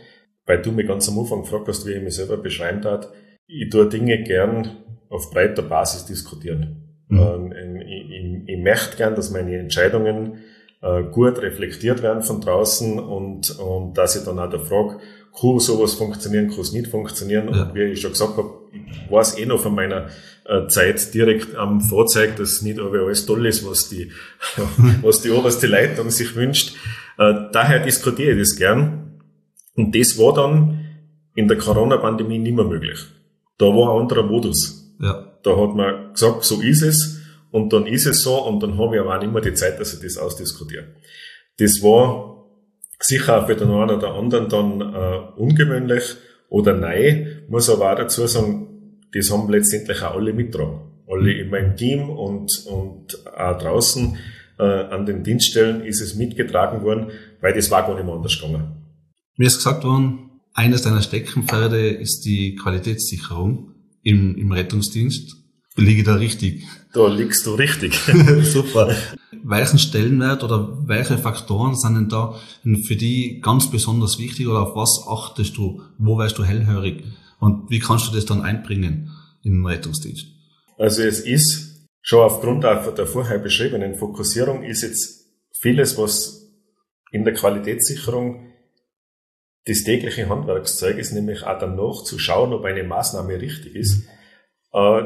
weil 0.46 0.62
du 0.62 0.72
mir 0.72 0.86
ganz 0.86 1.08
am 1.10 1.20
Anfang 1.20 1.42
gefragt 1.42 1.68
hast, 1.68 1.86
wie 1.86 1.94
ich 1.94 2.04
mich 2.04 2.16
selber 2.16 2.38
beschreiben 2.38 2.82
darf 2.82 3.08
ich 3.52 3.70
tue 3.70 3.88
Dinge 3.88 4.24
gern 4.24 4.78
auf 5.10 5.30
breiter 5.30 5.62
Basis 5.62 6.06
diskutieren. 6.06 7.06
Mhm. 7.10 7.54
Ich, 7.82 8.10
ich, 8.10 8.56
ich, 8.56 8.64
möchte 8.64 8.98
gern, 8.98 9.16
dass 9.16 9.32
meine 9.32 9.58
Entscheidungen 9.58 10.40
äh, 10.82 11.04
gut 11.04 11.42
reflektiert 11.42 12.02
werden 12.02 12.24
von 12.24 12.40
draußen 12.40 12.98
und, 13.00 13.60
und 13.60 13.98
dass 13.98 14.16
ich 14.16 14.24
dann 14.24 14.40
auch 14.40 14.50
der 14.50 14.62
Frage, 14.62 15.00
kann 15.40 15.60
sowas 15.60 15.94
funktionieren, 15.94 16.50
kann 16.50 16.60
es 16.62 16.72
nicht 16.72 16.88
funktionieren. 16.88 17.54
Ja. 17.54 17.64
Und 17.64 17.76
wie 17.76 17.84
ich 17.84 18.02
schon 18.02 18.12
gesagt 18.12 18.38
habe, 18.38 18.50
ich 18.72 19.12
weiß 19.12 19.38
eh 19.38 19.46
noch 19.46 19.60
von 19.60 19.76
meiner 19.76 20.08
äh, 20.46 20.68
Zeit 20.68 21.14
direkt 21.14 21.56
am 21.56 21.82
Fahrzeug, 21.82 22.36
dass 22.38 22.62
nicht 22.62 22.80
aber 22.80 23.00
alles 23.00 23.26
toll 23.26 23.46
ist, 23.46 23.66
was 23.66 23.90
die, 23.90 24.12
was 25.02 25.22
die 25.22 25.32
oberste 25.32 25.68
Leitung 25.68 26.10
sich 26.10 26.36
wünscht. 26.36 26.76
Äh, 27.18 27.34
daher 27.52 27.80
diskutiere 27.80 28.32
ich 28.32 28.40
das 28.40 28.56
gern. 28.56 29.20
Und 29.76 29.96
das 29.96 30.18
war 30.18 30.34
dann 30.34 30.86
in 31.36 31.48
der 31.48 31.58
Corona-Pandemie 31.58 32.40
nicht 32.40 32.56
mehr 32.56 32.66
möglich. 32.66 33.00
Da 33.58 33.68
war 33.68 33.94
ein 33.94 34.02
anderer 34.02 34.24
Modus. 34.24 34.94
Ja. 35.00 35.28
Da 35.44 35.58
hat 35.58 35.76
man 35.76 36.14
gesagt, 36.14 36.44
so 36.44 36.62
ist 36.62 36.82
es 36.82 37.22
und 37.52 37.74
dann 37.74 37.86
ist 37.86 38.06
es 38.06 38.22
so 38.22 38.46
und 38.46 38.62
dann 38.62 38.78
habe 38.78 38.96
ich 38.96 39.02
aber 39.02 39.16
auch 39.16 39.22
nicht 39.22 39.32
mehr 39.32 39.42
die 39.42 39.54
Zeit, 39.54 39.80
dass 39.80 39.94
ich 39.94 40.02
das 40.02 40.18
ausdiskutiere. 40.18 40.88
Das 41.58 41.82
war 41.82 42.41
sicher 43.02 43.42
auch 43.42 43.48
für 43.48 43.56
den 43.56 43.70
einen 43.70 43.98
oder 43.98 44.16
anderen 44.16 44.50
dann 44.50 44.82
äh, 44.82 45.40
ungewöhnlich 45.40 46.16
oder 46.50 46.74
nein, 46.74 47.44
muss 47.50 47.70
aber 47.70 47.92
auch 47.92 47.98
dazu 47.98 48.28
sagen, 48.28 48.68
das 49.14 49.32
haben 49.32 49.50
letztendlich 49.50 50.02
auch 50.02 50.16
alle 50.16 50.34
mitgetragen. 50.34 50.82
Alle 51.08 51.34
in 51.34 51.50
meinem 51.50 51.76
Team 51.76 52.10
und, 52.10 52.50
und 52.68 53.28
auch 53.36 53.58
draußen 53.58 54.18
äh, 54.60 54.64
an 54.64 55.06
den 55.06 55.24
Dienststellen 55.24 55.84
ist 55.84 56.02
es 56.02 56.16
mitgetragen 56.16 56.84
worden, 56.84 57.12
weil 57.42 57.54
das 57.54 57.70
war 57.72 57.86
gar 57.86 57.96
nicht 57.96 58.06
mehr 58.06 58.16
anders 58.16 58.40
gegangen. 58.40 58.72
Mir 59.36 59.48
ist 59.48 59.58
gesagt 59.58 59.84
worden, 59.84 60.30
eines 60.54 60.82
deiner 60.82 61.02
Steckenpferde 61.02 61.90
ist 61.90 62.22
die 62.26 62.56
Qualitätssicherung 62.56 63.74
im, 64.04 64.38
im 64.38 64.52
Rettungsdienst. 64.52 65.41
Liege 65.76 66.04
da 66.04 66.16
richtig? 66.16 66.66
Da 66.94 67.08
liegst 67.08 67.46
du 67.46 67.56
richtig. 67.56 67.98
Super. 68.44 68.96
Welchen 69.44 69.80
Stellenwert 69.80 70.44
oder 70.44 70.88
welche 70.88 71.18
Faktoren 71.18 71.76
sind 71.76 71.96
denn 71.96 72.10
da 72.10 72.36
für 72.86 72.96
die 72.96 73.40
ganz 73.42 73.72
besonders 73.72 74.20
wichtig 74.20 74.48
oder 74.48 74.62
auf 74.62 74.76
was 74.76 75.06
achtest 75.08 75.58
du? 75.58 75.82
Wo 75.98 76.18
wärst 76.18 76.38
du 76.38 76.44
hellhörig? 76.44 77.04
Und 77.40 77.70
wie 77.70 77.80
kannst 77.80 78.08
du 78.08 78.14
das 78.14 78.26
dann 78.26 78.42
einbringen 78.42 79.12
in 79.44 79.54
den 79.54 79.66
Rettungsdienst? 79.66 80.28
Also 80.78 81.02
es 81.04 81.22
ist 81.22 81.88
schon 82.02 82.22
aufgrund 82.22 82.64
der 82.64 83.08
vorher 83.08 83.40
beschriebenen 83.40 83.96
Fokussierung 83.96 84.64
ist 84.64 84.82
jetzt 84.82 85.26
vieles, 85.60 85.98
was 85.98 86.42
in 87.12 87.24
der 87.24 87.34
Qualitätssicherung 87.34 88.52
das 89.66 89.84
tägliche 89.84 90.28
Handwerkszeug 90.28 90.98
ist 90.98 91.14
nämlich 91.14 91.44
auch 91.44 91.60
danach 91.60 92.04
zu 92.04 92.18
schauen, 92.18 92.52
ob 92.54 92.66
eine 92.66 92.84
Maßnahme 92.84 93.40
richtig 93.40 93.76
ist, 93.76 94.06
äh, 94.74 95.04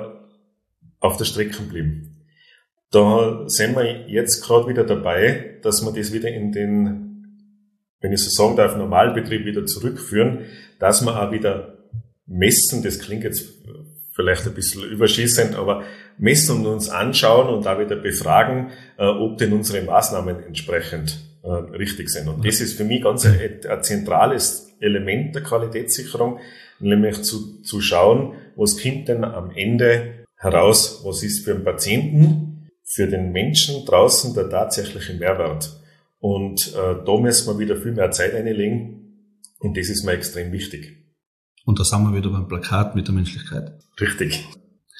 auf 1.06 1.18
der 1.18 1.26
Strecke 1.26 1.62
bleiben. 1.64 2.26
Da 2.92 3.44
sind 3.48 3.76
wir 3.76 4.08
jetzt 4.08 4.44
gerade 4.44 4.68
wieder 4.68 4.84
dabei, 4.84 5.60
dass 5.62 5.84
wir 5.84 5.92
das 5.92 6.14
wieder 6.14 6.30
in 6.30 6.52
den, 6.52 7.52
wenn 8.00 8.14
ich 8.14 8.24
so 8.24 8.30
sagen 8.30 8.56
darf, 8.56 8.78
Normalbetrieb 8.78 9.46
wieder 9.46 9.66
zurückführen, 9.66 10.46
dass 10.80 11.04
wir 11.04 11.22
auch 11.22 11.32
wieder 11.32 11.78
messen, 12.26 12.84
das 12.84 13.00
klingt 13.00 13.24
jetzt 13.24 13.46
vielleicht 14.14 14.48
ein 14.48 14.54
bisschen 14.54 14.84
überschießend, 14.84 15.56
aber 15.56 15.84
messen 16.18 16.60
und 16.60 16.68
uns 16.68 16.90
anschauen 16.90 17.54
und 17.54 17.66
da 17.66 17.80
wieder 17.80 17.98
befragen, 17.98 18.72
äh, 18.98 19.06
ob 19.06 19.38
denn 19.38 19.52
unsere 19.52 19.84
Maßnahmen 19.84 20.44
entsprechend 20.44 21.20
äh, 21.44 21.50
richtig 21.50 22.10
sind. 22.10 22.30
Und 22.30 22.46
das 22.46 22.62
ist 22.62 22.78
für 22.78 22.86
mich 22.86 23.04
ganz 23.04 23.26
ein, 23.26 23.60
ein 23.70 23.84
zentrales 23.84 24.74
Element 24.80 25.36
der 25.36 25.44
Qualitätssicherung, 25.44 26.40
nämlich 26.80 27.24
zu, 27.24 27.62
zu 27.62 27.82
schauen, 27.82 28.36
was 28.56 28.82
kommt 28.82 29.10
denn 29.10 29.24
am 29.24 29.52
Ende 29.52 30.15
heraus, 30.38 31.02
was 31.04 31.24
ist 31.24 31.46
für 31.46 31.54
den 31.54 31.64
Patienten, 31.64 32.70
für 32.84 33.08
den 33.08 33.32
Menschen 33.32 33.86
draußen 33.86 34.34
der 34.34 34.50
tatsächliche 34.50 35.14
Mehrwert. 35.14 35.82
Und 36.20 36.74
äh, 36.76 37.04
da 37.06 37.18
müssen 37.18 37.48
wir 37.48 37.60
wieder 37.60 37.78
viel 37.78 37.94
mehr 37.94 38.12
Zeit 38.12 38.34
einlegen 38.34 39.06
und 39.60 39.78
das 39.78 39.90
ist 39.90 40.04
mir 40.04 40.14
extrem 40.14 40.52
wichtig. 40.52 41.06
Und 41.66 41.80
da 41.80 41.84
sind 41.84 42.04
wir 42.04 42.16
wieder 42.16 42.30
beim 42.30 42.48
Plakat 42.48 42.96
mit 42.96 43.08
der 43.08 43.16
Menschlichkeit. 43.16 43.72
Richtig. 44.00 44.48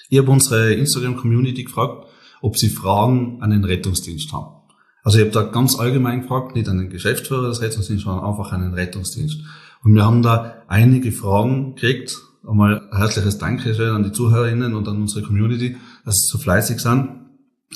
Ich 0.10 0.18
habe 0.18 0.32
unsere 0.32 0.74
Instagram-Community 0.74 1.64
gefragt, 1.64 2.08
ob 2.42 2.58
sie 2.58 2.70
Fragen 2.70 3.42
an 3.42 3.52
den 3.52 3.64
Rettungsdienst 3.64 4.32
haben. 4.34 4.56
Also 5.04 5.20
ich 5.20 5.24
habe 5.24 5.32
da 5.32 5.44
ganz 5.44 5.78
allgemein 5.78 6.22
gefragt, 6.22 6.56
nicht 6.56 6.68
an 6.68 6.80
den 6.80 6.90
Geschäftsführer 6.90 7.48
des 7.50 7.62
Rettungsdienstes, 7.62 8.06
sondern 8.06 8.26
einfach 8.26 8.52
an 8.52 8.62
den 8.62 8.74
Rettungsdienst. 8.74 9.40
Und 9.84 9.94
wir 9.94 10.04
haben 10.04 10.24
da 10.24 10.64
einige 10.68 11.12
Fragen 11.12 11.76
gekriegt. 11.76 12.18
Einmal 12.48 12.90
herzliches 12.92 13.38
Dankeschön 13.38 13.90
an 13.90 14.04
die 14.04 14.12
Zuhörerinnen 14.12 14.76
und 14.76 14.88
an 14.88 15.02
unsere 15.02 15.26
Community, 15.26 15.78
dass 16.04 16.16
sie 16.16 16.32
so 16.32 16.38
fleißig 16.38 16.80
sind. 16.80 17.26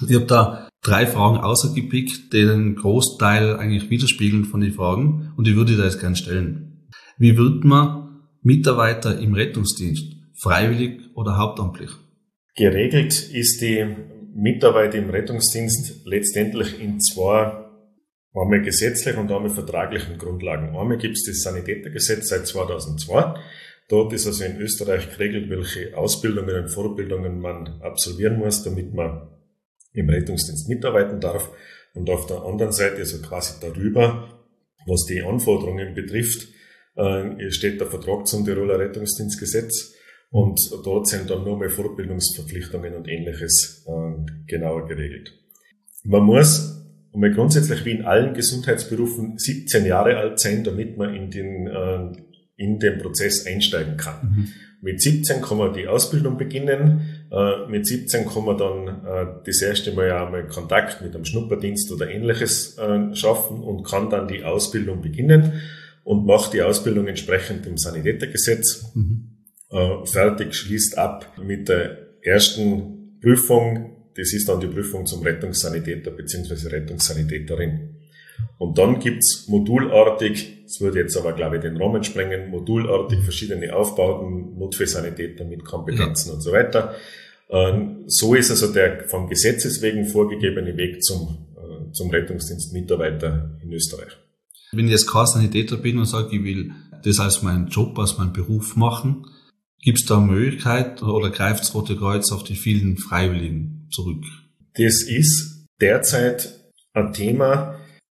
Ich 0.08 0.16
habe 0.16 0.26
da 0.26 0.70
drei 0.82 1.08
Fragen 1.08 1.38
außergepickt, 1.38 2.32
die 2.34 2.46
den 2.46 2.76
Großteil 2.76 3.58
eigentlich 3.58 3.90
widerspiegeln 3.90 4.46
von 4.46 4.62
den 4.62 4.74
Fragen 4.74 5.34
und 5.36 5.48
die 5.48 5.56
würde 5.56 5.72
ich 5.72 5.78
da 5.78 5.86
jetzt 5.86 6.00
gerne 6.00 6.16
stellen. 6.16 6.88
Wie 7.18 7.36
wird 7.36 7.64
man 7.66 8.22
Mitarbeiter 8.42 9.20
im 9.20 9.34
Rettungsdienst, 9.34 10.16
freiwillig 10.42 11.02
oder 11.16 11.38
hauptamtlich? 11.38 11.90
Geregelt 12.56 13.30
ist 13.32 13.62
die 13.62 13.96
Mitarbeit 14.36 14.96
im 14.96 15.10
Rettungsdienst 15.10 16.06
letztendlich 16.06 16.80
in 16.80 17.00
zwei, 17.02 17.66
einmal 18.34 18.62
gesetzlich 18.62 19.18
und 19.18 19.32
einmal 19.32 19.50
vertraglichen 19.50 20.18
Grundlagen. 20.18 20.76
Einmal 20.78 20.98
gibt 20.98 21.18
es 21.18 21.24
das 21.24 21.42
Sanitätergesetz 21.42 22.30
seit 22.30 22.48
2002. 22.48 23.34
Dort 23.90 24.14
ist 24.14 24.28
also 24.28 24.44
in 24.46 24.58
Österreich 24.58 25.10
geregelt, 25.10 25.50
welche 25.50 25.98
Ausbildungen 25.98 26.56
und 26.56 26.70
Vorbildungen 26.70 27.40
man 27.40 27.82
absolvieren 27.82 28.38
muss, 28.38 28.64
damit 28.64 28.94
man 28.94 29.28
im 29.94 30.10
Rettungsdienst 30.10 30.70
mitarbeiten 30.70 31.20
darf. 31.20 31.52
Und 31.94 32.10
auf 32.10 32.28
der 32.28 32.44
anderen 32.44 32.72
Seite, 32.72 32.98
also 32.98 33.22
quasi 33.22 33.60
darüber, 33.60 34.40
was 34.86 35.06
die 35.06 35.22
Anforderungen 35.22 35.96
betrifft, 35.96 36.48
äh, 36.96 37.52
steht 37.52 37.82
der 37.82 37.88
Vertrag 37.88 38.28
zum 38.28 38.46
Tiroler 38.46 38.80
Rettungsdienstgesetz 38.80 39.96
und 40.32 40.60
dort 40.84 41.08
sind 41.08 41.30
dann 41.30 41.44
nur 41.44 41.58
mehr 41.58 41.70
Fortbildungsverpflichtungen 41.70 42.94
und 42.96 43.08
ähnliches 43.08 43.86
äh, 43.88 44.32
genauer 44.48 44.88
geregelt. 44.88 45.34
Man 46.04 46.24
muss 46.24 46.80
einmal 47.14 47.32
grundsätzlich 47.32 47.84
wie 47.86 47.92
in 47.92 48.06
allen 48.06 48.34
Gesundheitsberufen 48.34 49.38
17 49.38 49.86
Jahre 49.86 50.18
alt 50.18 50.40
sein, 50.40 50.64
damit 50.64 50.98
man 50.98 51.16
in 51.16 51.32
den, 51.32 51.68
äh, 51.68 52.12
in 52.60 52.78
den 52.78 53.00
Prozess 53.00 53.48
einsteigen 53.48 53.98
kann. 53.98 54.20
Mhm. 54.22 54.48
Mit 54.82 55.02
17 55.02 55.42
kann 55.42 55.58
man 55.58 55.74
die 55.74 55.88
Ausbildung 55.88 56.38
beginnen. 56.38 57.26
Äh, 57.32 57.68
mit 57.70 57.86
17 57.86 58.28
kann 58.28 58.46
man 58.46 58.58
dann 58.58 58.88
äh, 58.88 59.26
das 59.46 59.62
erste 59.62 59.92
Mal 59.94 60.08
ja 60.08 60.26
einmal 60.26 60.48
Kontakt 60.48 61.02
mit 61.02 61.16
einem 61.16 61.26
Schnupperdienst 61.26 61.92
oder 61.92 62.10
ähnliches 62.10 62.78
äh, 62.78 63.14
schaffen 63.16 63.62
und 63.62 63.84
kann 63.84 64.10
dann 64.10 64.28
die 64.28 64.44
Ausbildung 64.44 65.02
beginnen 65.02 65.62
und 66.04 66.26
macht 66.26 66.54
die 66.54 66.62
Ausbildung 66.62 67.08
entsprechend 67.08 67.66
dem 67.66 67.78
Sanitätergesetz 67.78 68.92
mhm. 68.96 69.30
fertig, 70.06 70.56
schließt 70.56 70.98
ab 70.98 71.38
mit 71.38 71.70
der 71.70 71.98
ersten 72.24 73.20
Prüfung. 73.22 73.92
Das 74.16 74.34
ist 74.34 74.50
dann 74.50 74.60
die 74.60 74.68
Prüfung 74.68 75.06
zum 75.06 75.22
Rettungssanitäter 75.22 76.10
bzw. 76.10 76.70
Rettungssanitäterin. 76.70 77.99
Und 78.58 78.78
dann 78.78 79.00
gibt's 79.00 79.48
modulartig, 79.48 80.64
es 80.66 80.82
würde 80.82 81.00
jetzt 81.00 81.18
aber, 81.18 81.34
glaube 81.34 81.58
ich, 81.58 81.62
den 81.62 81.78
Rahmen 81.78 82.04
sprengen, 82.04 82.50
modulartig 82.50 83.22
verschiedene 83.22 83.74
Aufbauten, 83.76 84.58
Notfallsanitäter 84.58 85.46
mit 85.46 85.64
Kompetenzen 85.64 86.30
ja. 86.30 86.36
und 86.36 86.42
so 86.42 86.52
weiter. 86.52 86.96
Ähm, 87.50 88.04
so 88.08 88.36
ist 88.36 88.52
also 88.52 88.72
der 88.72 89.06
vom 89.08 89.28
Gesetzes 89.28 89.82
wegen 89.82 90.06
vorgegebene 90.06 90.78
Weg 90.78 91.04
zum, 91.04 91.48
äh, 91.56 91.92
zum 91.94 92.10
Rettungsdienstmitarbeiter 92.10 93.58
in 93.64 93.74
Österreich. 93.74 94.18
Wenn 94.72 94.86
ich 94.86 94.92
jetzt 94.92 95.12
kein 95.12 95.26
Sanitäter 95.26 95.78
bin 95.78 95.98
und 95.98 96.06
sage, 96.06 96.36
ich 96.36 96.44
will 96.44 96.72
das 97.04 97.20
als 97.20 97.42
meinen 97.42 97.68
Job, 97.70 97.98
als 97.98 98.18
meinen 98.18 98.34
Beruf 98.34 98.76
machen, 98.76 99.26
gibt 99.82 100.00
es 100.00 100.06
da 100.06 100.18
eine 100.18 100.28
Möglichkeit 100.28 101.02
oder 101.02 101.30
greift 101.30 101.62
das 101.62 101.74
Rote 101.74 101.96
Kreuz 101.96 102.32
auf 102.32 102.44
die 102.44 102.56
vielen 102.56 102.98
Freiwilligen 102.98 103.88
zurück? 103.92 104.24
Das 104.76 105.02
ist 105.02 105.66
derzeit 105.82 106.72
ein 106.94 107.14
Thema. 107.14 107.79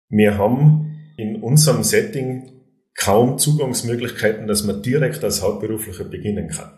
Wir 0.10 0.38
haben 0.38 0.98
in 1.18 1.42
unserem 1.42 1.84
Setting 1.84 2.52
kaum 2.96 3.38
Zugangsmöglichkeiten, 3.38 4.48
dass 4.48 4.66
man 4.66 4.82
direkt 4.82 5.24
als 5.24 5.42
Hauptberuflicher 5.42 6.04
beginnen 6.04 6.50
kann. 6.50 6.72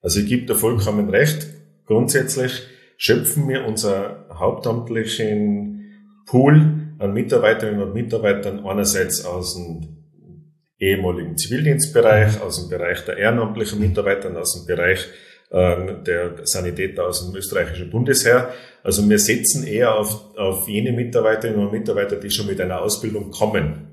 Also 0.00 0.20
ich 0.20 0.26
gebe 0.26 0.46
da 0.46 0.54
vollkommen 0.54 1.08
recht. 1.10 1.46
Grundsätzlich 1.86 2.62
schöpfen 2.96 3.48
wir 3.48 3.64
unser 3.64 4.26
hauptamtlichen 4.32 5.72
Pool 6.26 6.94
an 6.98 7.12
Mitarbeiterinnen 7.12 7.82
und 7.82 7.94
Mitarbeitern 7.94 8.64
einerseits 8.64 9.24
aus 9.24 9.54
dem 9.54 10.02
ehemaligen 10.78 11.36
Zivildienstbereich, 11.36 12.40
aus 12.40 12.60
dem 12.60 12.70
Bereich 12.70 13.04
der 13.04 13.16
ehrenamtlichen 13.16 13.78
Mitarbeiter, 13.78 14.36
aus 14.40 14.54
dem 14.54 14.66
Bereich 14.66 15.08
der 15.52 16.34
Sanitäter 16.44 17.06
aus 17.06 17.26
dem 17.26 17.36
österreichischen 17.36 17.90
Bundesheer. 17.90 18.54
Also 18.82 19.08
wir 19.08 19.18
setzen 19.18 19.66
eher 19.66 19.94
auf, 19.94 20.36
auf 20.36 20.68
jene 20.68 20.92
Mitarbeiterinnen 20.92 21.66
und 21.66 21.72
Mitarbeiter, 21.72 22.16
die 22.16 22.30
schon 22.30 22.46
mit 22.46 22.60
einer 22.60 22.80
Ausbildung 22.80 23.30
kommen. 23.30 23.92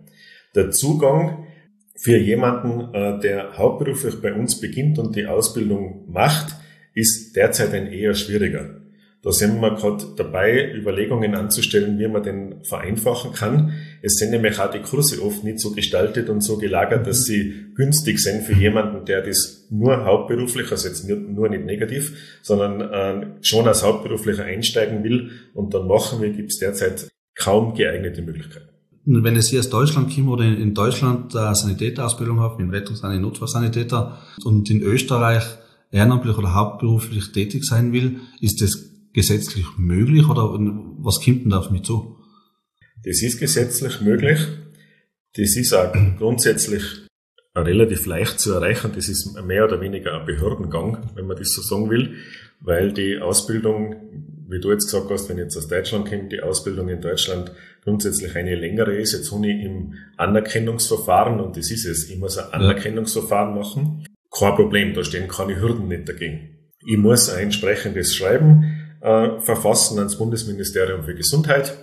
Der 0.56 0.72
Zugang 0.72 1.48
für 1.96 2.18
jemanden, 2.18 2.94
äh, 2.94 3.20
der 3.20 3.58
hauptberuflich 3.58 4.22
bei 4.22 4.34
uns 4.34 4.60
beginnt 4.60 5.00
und 5.00 5.16
die 5.16 5.26
Ausbildung 5.26 6.06
macht, 6.08 6.56
ist 6.94 7.36
derzeit 7.36 7.74
ein 7.74 7.88
eher 7.88 8.14
schwieriger. 8.14 8.79
Da 9.22 9.34
sind 9.34 9.60
wir 9.60 9.76
gerade 9.76 10.06
dabei, 10.16 10.74
Überlegungen 10.74 11.36
anzustellen, 11.36 12.00
wie 12.00 12.08
man 12.08 12.24
den 12.24 12.64
vereinfachen 12.64 13.34
kann. 13.34 13.74
Es 14.02 14.16
sind 14.16 14.32
nämlich 14.32 14.58
auch 14.60 14.72
die 14.72 14.80
Kurse 14.80 15.22
oft 15.22 15.44
nicht 15.44 15.60
so 15.60 15.72
gestaltet 15.72 16.30
und 16.30 16.42
so 16.42 16.58
gelagert, 16.58 17.06
dass 17.06 17.26
sie 17.26 17.66
günstig 17.76 18.20
sind 18.20 18.44
für 18.44 18.54
jemanden, 18.54 19.04
der 19.06 19.22
das 19.22 19.68
nur 19.70 20.06
hauptberuflich, 20.06 20.72
also 20.72 20.88
jetzt 20.88 21.06
nur 21.10 21.50
nicht 21.50 21.66
negativ, 21.66 22.40
sondern 22.42 22.82
äh, 22.82 23.28
schon 23.42 23.68
als 23.68 23.84
hauptberuflicher 23.84 24.46
einsteigen 24.46 25.04
will 25.04 25.32
und 25.54 25.74
dann 25.74 25.86
machen 25.86 26.22
wir, 26.22 26.30
gibt 26.30 26.52
es 26.52 26.60
derzeit 26.60 27.10
kaum 27.36 27.74
geeignete 27.74 28.22
Möglichkeiten. 28.22 28.70
Wenn 29.06 29.36
es 29.36 29.48
hier 29.48 29.60
aus 29.60 29.70
Deutschland 29.70 30.14
kommt 30.14 30.30
oder 30.30 30.46
in 30.46 30.74
Deutschland 30.74 31.36
eine 31.36 31.56
Sanitäterausbildung 31.56 32.40
habe, 32.40 32.62
in 32.62 32.70
Rettungssanitäter, 32.70 33.22
Notfallsanitäter 33.22 34.18
und 34.46 34.70
in 34.70 34.82
Österreich 34.82 35.44
ehrenamtlich 35.92 36.38
oder 36.38 36.54
hauptberuflich 36.54 37.32
tätig 37.32 37.66
sein 37.66 37.92
will, 37.92 38.20
ist 38.40 38.62
das 38.62 38.89
gesetzlich 39.20 39.66
möglich 39.78 40.30
oder 40.30 40.44
was 41.00 41.20
kommt 41.22 41.44
denn 41.44 41.50
da 41.50 41.60
auf 41.60 41.72
mich 41.72 41.84
zu? 41.84 42.16
Das 43.04 43.22
ist 43.22 43.38
gesetzlich 43.38 44.00
möglich. 44.00 44.40
Das 45.36 45.58
ist 45.58 45.74
auch 45.74 45.92
grundsätzlich 46.18 46.84
relativ 47.54 48.06
leicht 48.06 48.40
zu 48.40 48.54
erreichen. 48.54 48.92
Das 48.96 49.10
ist 49.10 49.36
mehr 49.44 49.66
oder 49.66 49.82
weniger 49.82 50.18
ein 50.18 50.26
Behördengang, 50.26 51.12
wenn 51.16 51.28
man 51.28 51.36
das 51.36 51.50
so 51.50 51.62
sagen 51.62 51.90
will, 51.90 52.14
weil 52.62 52.94
die 52.94 53.20
Ausbildung, 53.20 54.46
wie 54.48 54.62
du 54.62 54.72
jetzt 54.72 54.86
gesagt 54.86 55.10
hast, 55.10 55.28
wenn 55.28 55.38
jetzt 55.38 55.58
aus 55.58 55.68
Deutschland 55.68 56.08
kommt, 56.08 56.32
die 56.32 56.42
Ausbildung 56.42 56.88
in 56.88 57.02
Deutschland 57.02 57.52
grundsätzlich 57.84 58.38
eine 58.38 58.56
längere 58.56 58.96
ist. 58.96 59.12
Jetzt 59.12 59.34
habe 59.34 59.48
ich 59.48 59.66
im 59.66 59.96
Anerkennungsverfahren, 60.16 61.42
und 61.42 61.58
das 61.58 61.72
ist 61.72 61.86
es, 61.86 62.10
ich 62.10 62.18
muss 62.18 62.38
ein 62.38 62.54
Anerkennungsverfahren 62.54 63.54
machen. 63.54 64.06
Kein 64.32 64.56
Problem, 64.56 64.94
da 64.94 65.04
stehen 65.04 65.28
keine 65.28 65.60
Hürden 65.60 65.90
nicht 65.90 66.08
dagegen. 66.08 66.56
Ich 66.86 66.98
muss 66.98 67.30
ein 67.30 67.44
entsprechendes 67.44 68.16
Schreiben 68.16 68.79
äh, 69.02 69.40
verfassen 69.40 69.98
ans 70.00 70.18
Bundesministerium 70.18 71.04
für 71.04 71.16
Gesundheit 71.16 71.78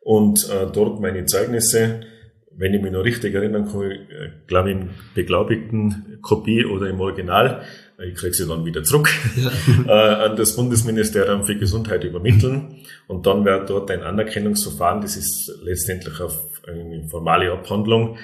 und 0.00 0.48
äh, 0.50 0.66
dort 0.72 1.00
meine 1.00 1.24
Zeugnisse 1.26 2.00
wenn 2.56 2.74
ich 2.74 2.82
mich 2.82 2.92
noch 2.92 3.04
richtig 3.04 3.34
erinnern 3.34 3.68
kann, 3.70 3.90
äh, 3.90 4.30
glaube 4.46 4.70
ich, 4.70 4.76
in 4.76 4.90
beglaubigten 5.14 6.18
Kopie 6.22 6.64
oder 6.64 6.88
im 6.88 7.00
Original, 7.00 7.62
äh, 7.98 8.08
ich 8.08 8.14
kriege 8.14 8.34
sie 8.34 8.46
dann 8.46 8.64
wieder 8.64 8.82
zurück, 8.84 9.10
ja. 9.36 9.50
äh, 9.86 10.24
an 10.30 10.36
das 10.36 10.56
Bundesministerium 10.56 11.44
für 11.44 11.56
Gesundheit 11.56 12.04
übermitteln. 12.04 12.76
Und 13.08 13.26
dann 13.26 13.44
wird 13.44 13.68
dort 13.70 13.90
ein 13.90 14.02
Anerkennungsverfahren, 14.02 15.02
das 15.02 15.16
ist 15.16 15.52
letztendlich 15.62 16.20
auf 16.20 16.38
eine 16.66 17.08
formale 17.08 17.50
Abhandlung, 17.50 18.18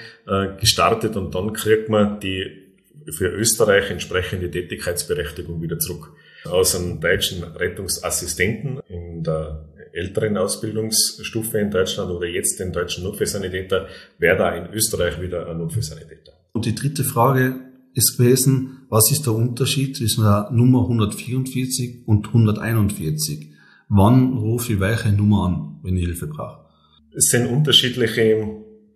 gestartet 0.59 1.17
und 1.17 1.35
dann 1.35 1.51
kriegt 1.51 1.89
man 1.89 2.21
die 2.21 2.69
für 3.11 3.27
Österreich 3.27 3.91
entsprechende 3.91 4.49
Tätigkeitsberechtigung 4.49 5.61
wieder 5.61 5.77
zurück. 5.77 6.13
Aus 6.45 6.75
einem 6.75 6.99
deutschen 7.01 7.43
Rettungsassistenten 7.43 8.79
in 8.87 9.23
der 9.23 9.65
älteren 9.93 10.37
Ausbildungsstufe 10.37 11.59
in 11.59 11.71
Deutschland 11.71 12.11
oder 12.11 12.27
jetzt 12.27 12.59
den 12.59 12.71
deutschen 12.71 13.03
Notfallsanitäter, 13.03 13.87
wäre 14.17 14.37
da 14.37 14.55
in 14.55 14.73
Österreich 14.73 15.19
wieder 15.21 15.49
ein 15.49 15.57
Notfallsanitäter. 15.57 16.33
Und 16.53 16.65
die 16.65 16.75
dritte 16.75 17.03
Frage 17.03 17.55
ist 17.93 18.17
gewesen, 18.17 18.85
was 18.89 19.11
ist 19.11 19.25
der 19.25 19.33
Unterschied 19.33 19.97
zwischen 19.97 20.23
der 20.23 20.49
Nummer 20.51 20.81
144 20.83 22.07
und 22.07 22.27
141? 22.27 23.51
Wann 23.89 24.37
rufe 24.37 24.73
ich 24.73 24.79
welche 24.79 25.09
Nummer 25.09 25.45
an, 25.45 25.79
wenn 25.83 25.97
ich 25.97 26.05
Hilfe 26.05 26.27
brauche? 26.27 26.65
Es 27.15 27.29
sind 27.31 27.47
unterschiedliche 27.47 28.45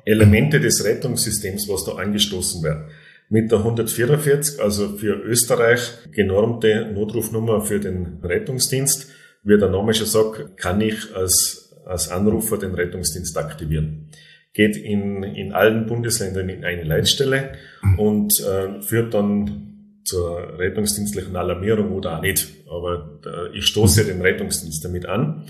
Elemente 0.06 0.60
des 0.60 0.84
Rettungssystems, 0.84 1.68
was 1.68 1.86
da 1.86 1.94
angestoßen 1.94 2.62
werden. 2.64 2.86
Mit 3.30 3.52
der 3.52 3.60
144, 3.60 4.62
also 4.62 4.98
für 4.98 5.16
Österreich 5.16 5.92
genormte 6.12 6.92
Notrufnummer 6.94 7.62
für 7.62 7.80
den 7.80 8.20
Rettungsdienst, 8.22 9.08
wie 9.44 9.58
der 9.58 9.70
Name 9.70 9.94
schon 9.94 10.08
sagt, 10.08 10.58
kann 10.58 10.82
ich 10.82 11.16
als, 11.16 11.76
als 11.86 12.10
Anrufer 12.10 12.58
den 12.58 12.76
Rettungsdienst 12.76 13.38
aktivieren. 13.38 14.10
Geht 14.54 14.78
in, 14.78 15.24
in 15.24 15.52
allen 15.52 15.88
Bundesländern 15.88 16.48
in 16.50 16.64
eine 16.64 16.84
Leitstelle 16.84 17.54
und 17.98 18.40
äh, 18.40 18.82
führt 18.82 19.14
dann 19.14 20.02
zur 20.04 20.60
rettungsdienstlichen 20.60 21.36
Alarmierung 21.36 21.92
oder 21.92 22.18
auch 22.18 22.22
nicht. 22.22 22.48
Aber 22.70 23.20
äh, 23.26 23.58
ich 23.58 23.66
stoße 23.66 24.06
den 24.06 24.22
Rettungsdienst 24.22 24.84
damit 24.86 25.06
an. 25.08 25.46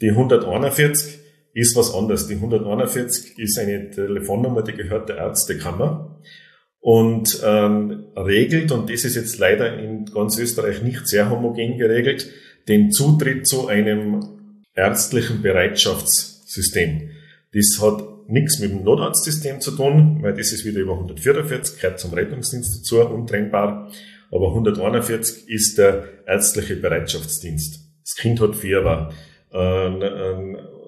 Die 0.00 0.10
141 0.10 1.18
ist 1.52 1.76
was 1.76 1.92
anderes. 1.92 2.26
Die 2.26 2.34
141 2.34 3.38
ist 3.38 3.58
eine 3.58 3.90
Telefonnummer, 3.90 4.62
die 4.62 4.72
gehört 4.72 5.08
der 5.08 5.16
Ärztekammer 5.16 6.07
und 6.80 7.40
ähm, 7.44 8.04
regelt, 8.16 8.72
und 8.72 8.90
das 8.90 9.04
ist 9.04 9.16
jetzt 9.16 9.38
leider 9.38 9.78
in 9.78 10.06
ganz 10.06 10.38
Österreich 10.38 10.82
nicht 10.82 11.08
sehr 11.08 11.30
homogen 11.30 11.78
geregelt, 11.78 12.30
den 12.68 12.92
Zutritt 12.92 13.46
zu 13.46 13.66
einem 13.66 14.24
ärztlichen 14.74 15.42
Bereitschaftssystem. 15.42 17.10
Das 17.52 17.82
hat 17.82 18.04
nichts 18.28 18.60
mit 18.60 18.70
dem 18.70 18.84
Notarztsystem 18.84 19.60
zu 19.60 19.72
tun, 19.72 20.18
weil 20.22 20.34
das 20.34 20.52
ist 20.52 20.64
wieder 20.64 20.80
über 20.80 20.92
144, 20.92 21.80
gehört 21.80 21.98
zum 21.98 22.12
Rettungsdienst 22.12 22.80
dazu, 22.80 23.00
untrennbar. 23.00 23.90
Aber 24.30 24.48
141 24.48 25.48
ist 25.48 25.78
der 25.78 26.04
ärztliche 26.26 26.76
Bereitschaftsdienst. 26.76 27.80
Das 28.04 28.14
Kind 28.16 28.40
hat 28.40 28.54
Fieber. 28.54 29.12
Äh, 29.50 29.56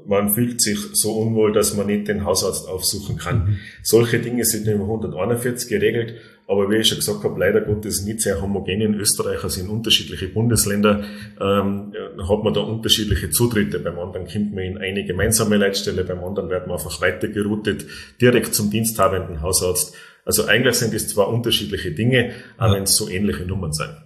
man 0.07 0.29
fühlt 0.31 0.61
sich 0.61 0.79
so 0.93 1.13
unwohl, 1.13 1.53
dass 1.53 1.77
man 1.77 1.87
nicht 1.87 2.09
den 2.09 2.25
Hausarzt 2.25 2.69
aufsuchen 2.69 3.17
kann. 3.17 3.39
Mhm. 3.39 3.57
Solche 3.83 4.19
Dinge 4.19 4.45
sind 4.45 4.67
über 4.67 4.85
141 4.85 5.69
geregelt, 5.69 6.15
aber 6.47 6.69
wie 6.69 6.77
ich 6.77 6.89
schon 6.89 6.99
gesagt 6.99 7.23
habe, 7.23 7.39
leider 7.39 7.61
Gottes 7.61 8.05
nicht 8.05 8.21
sehr 8.21 8.43
homogen 8.43 8.81
in 8.81 8.95
Österreich, 8.95 9.45
also 9.45 9.61
in 9.61 9.69
unterschiedliche 9.69 10.29
Bundesländer 10.29 11.05
ähm, 11.41 11.93
hat 12.29 12.43
man 12.43 12.53
da 12.53 12.61
unterschiedliche 12.61 13.31
Zutritte. 13.31 13.79
Beim 13.79 13.99
anderen 13.99 14.27
kommt 14.27 14.55
man 14.55 14.65
in 14.65 14.79
eine 14.79 15.05
gemeinsame 15.05 15.57
Leitstelle, 15.57 16.03
beim 16.03 16.25
anderen 16.25 16.51
wird 16.51 16.67
man 16.67 16.77
einfach 16.77 17.01
weitergeroutet, 17.01 17.87
direkt 18.21 18.55
zum 18.55 18.69
diensthabenden 18.71 19.43
Hausarzt. 19.43 19.95
Also 20.25 20.47
eigentlich 20.47 20.75
sind 20.75 20.93
es 20.93 21.09
zwar 21.09 21.29
unterschiedliche 21.29 21.93
Dinge, 21.93 22.33
aber 22.57 22.73
ja. 22.73 22.77
wenn 22.77 22.83
es 22.83 22.97
so 22.97 23.09
ähnliche 23.09 23.45
Nummern 23.45 23.73
sind. 23.73 23.97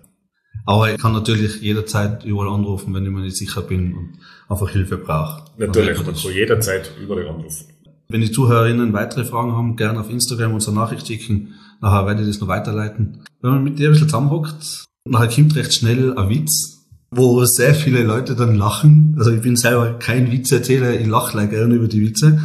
Aber 0.67 0.93
ich 0.93 0.99
kann 0.99 1.13
natürlich 1.13 1.61
jederzeit 1.61 2.25
überall 2.25 2.49
anrufen, 2.49 2.95
wenn 2.95 3.05
ich 3.05 3.11
mir 3.11 3.21
nicht 3.23 3.37
sicher 3.37 3.63
bin 3.63 3.95
und 3.95 4.19
einfach 4.49 4.71
Hilfe 4.71 4.99
brauche. 4.99 5.45
Natürlich, 5.59 5.97
man 6.05 6.15
kann 6.15 6.33
jederzeit 6.33 6.93
überall 7.01 7.29
anrufen. 7.29 7.67
Wenn 8.09 8.21
die 8.21 8.31
Zuhörerinnen 8.31 8.93
weitere 8.93 9.25
Fragen 9.25 9.53
haben, 9.53 9.77
gerne 9.77 10.01
auf 10.01 10.11
Instagram 10.11 10.55
unsere 10.55 10.75
Nachricht 10.75 11.07
schicken. 11.07 11.55
Nachher 11.81 12.07
werde 12.07 12.23
ich 12.23 12.29
das 12.29 12.41
noch 12.41 12.49
weiterleiten. 12.49 13.23
Wenn 13.41 13.51
man 13.51 13.65
mit 13.65 13.79
dir 13.79 13.89
ein 13.89 13.93
bisschen 13.93 14.09
zusammenhockt, 14.09 14.85
nachher 15.05 15.29
kommt 15.29 15.57
recht 15.57 15.75
schnell 15.75 16.17
ein 16.17 16.29
Witz, 16.29 16.87
wo 17.11 17.45
sehr 17.45 17.75
viele 17.75 18.03
Leute 18.03 18.35
dann 18.37 18.57
lachen. 18.57 19.15
Also 19.19 19.33
ich 19.33 19.41
bin 19.41 19.57
selber 19.57 19.95
kein 19.95 20.31
Witzerzähler, 20.31 20.99
ich 21.01 21.07
lache 21.07 21.49
gerne 21.49 21.75
über 21.75 21.89
die 21.89 22.03
Witze. 22.03 22.41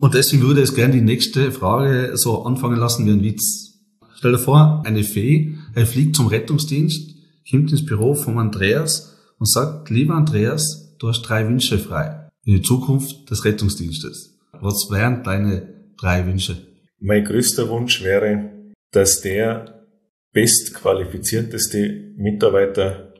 Und 0.00 0.14
deswegen 0.14 0.42
würde 0.42 0.62
ich 0.62 0.74
gerne 0.74 0.94
die 0.94 1.00
nächste 1.00 1.52
Frage 1.52 2.12
so 2.14 2.44
anfangen 2.44 2.78
lassen 2.78 3.06
wie 3.06 3.12
ein 3.12 3.22
Witz. 3.22 3.80
Stell 4.16 4.32
dir 4.32 4.38
vor, 4.38 4.82
eine 4.84 5.04
Fee, 5.04 5.54
er 5.74 5.86
fliegt 5.86 6.16
zum 6.16 6.28
Rettungsdienst 6.28 7.12
kommt 7.50 7.70
ins 7.70 7.84
Büro 7.84 8.14
von 8.14 8.38
Andreas 8.38 9.16
und 9.38 9.48
sagt, 9.48 9.90
lieber 9.90 10.14
Andreas, 10.14 10.91
hast 11.08 11.22
drei 11.22 11.46
Wünsche 11.46 11.78
frei 11.78 12.30
in 12.44 12.56
die 12.56 12.62
Zukunft 12.62 13.30
des 13.30 13.44
Rettungsdienstes. 13.44 14.38
Was 14.52 14.88
wären 14.90 15.22
deine 15.22 15.92
drei 15.98 16.26
Wünsche? 16.26 16.56
Mein 16.98 17.24
größter 17.24 17.68
Wunsch 17.68 18.02
wäre, 18.02 18.50
dass 18.90 19.20
der 19.20 19.86
bestqualifizierteste 20.32 22.12
Mitarbeiter 22.16 23.14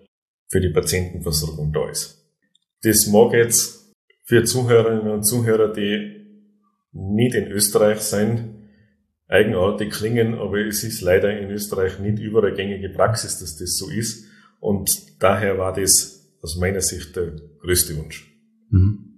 für 0.48 0.60
die 0.60 0.70
Patientenversorgung 0.70 1.72
da 1.72 1.88
ist. 1.88 2.24
Das 2.82 3.06
mag 3.06 3.32
jetzt 3.32 3.92
für 4.24 4.44
Zuhörerinnen 4.44 5.10
und 5.10 5.24
Zuhörer, 5.24 5.72
die 5.72 6.22
nicht 6.92 7.34
in 7.34 7.46
Österreich 7.46 8.00
sein, 8.00 8.68
eigenartig 9.28 9.90
klingen, 9.92 10.34
aber 10.34 10.58
es 10.58 10.84
ist 10.84 11.00
leider 11.00 11.36
in 11.38 11.50
Österreich 11.50 11.98
nicht 11.98 12.18
überall 12.18 12.54
gängige 12.54 12.90
Praxis, 12.90 13.38
dass 13.38 13.56
das 13.56 13.76
so 13.76 13.88
ist. 13.88 14.26
Und 14.60 14.90
daher 15.20 15.58
war 15.58 15.72
das 15.72 16.21
aus 16.42 16.56
meiner 16.56 16.80
Sicht 16.80 17.16
der 17.16 17.32
größte 17.60 17.96
Wunsch. 17.96 18.30
Mhm. 18.70 19.12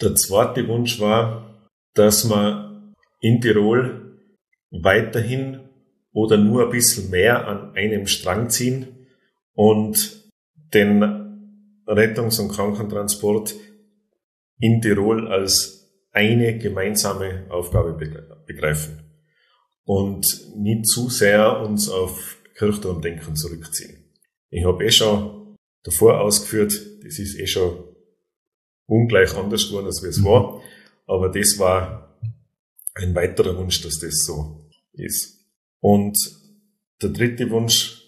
Der 0.00 0.14
zweite 0.14 0.66
Wunsch 0.68 1.00
war, 1.00 1.68
dass 1.94 2.24
man 2.24 2.94
in 3.20 3.40
Tirol 3.40 4.18
weiterhin 4.70 5.68
oder 6.12 6.38
nur 6.38 6.64
ein 6.64 6.70
bisschen 6.70 7.10
mehr 7.10 7.46
an 7.46 7.74
einem 7.74 8.06
Strang 8.06 8.48
ziehen 8.48 9.06
und 9.54 10.30
den 10.72 11.02
Rettungs- 11.86 12.40
und 12.40 12.50
Krankentransport 12.52 13.54
in 14.58 14.80
Tirol 14.80 15.28
als 15.28 15.92
eine 16.12 16.58
gemeinsame 16.58 17.46
Aufgabe 17.50 17.94
begreifen 18.46 19.00
und 19.84 20.26
nicht 20.56 20.86
zu 20.86 21.08
sehr 21.08 21.60
uns 21.60 21.88
auf 21.88 22.38
Kirchturmdenken 22.56 23.36
zurückziehen. 23.36 24.04
Ich 24.50 24.64
habe 24.64 24.84
eh 24.84 24.90
schon 24.90 25.39
davor 25.82 26.20
ausgeführt, 26.20 26.72
das 27.02 27.18
ist 27.18 27.38
eh 27.38 27.46
schon 27.46 27.84
ungleich 28.86 29.34
anders 29.34 29.68
geworden, 29.68 29.86
als 29.86 30.02
wie 30.02 30.08
es 30.08 30.18
mhm. 30.18 30.24
war, 30.24 30.62
aber 31.06 31.28
das 31.28 31.58
war 31.58 32.18
ein 32.94 33.14
weiterer 33.14 33.56
Wunsch, 33.56 33.82
dass 33.82 33.98
das 34.00 34.24
so 34.24 34.68
ist. 34.92 35.38
Und 35.80 36.16
der 37.00 37.10
dritte 37.10 37.50
Wunsch, 37.50 38.02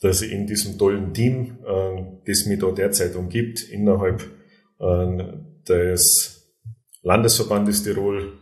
dass 0.00 0.22
ich 0.22 0.30
in 0.30 0.46
diesem 0.46 0.78
tollen 0.78 1.12
Team, 1.12 1.58
äh, 1.66 2.02
das 2.26 2.46
mich 2.46 2.58
da 2.58 2.70
derzeit 2.70 3.16
umgibt, 3.16 3.62
innerhalb 3.70 4.22
äh, 4.78 5.22
des 5.68 6.40
Landesverbandes 7.02 7.82
Tirol, 7.82 8.38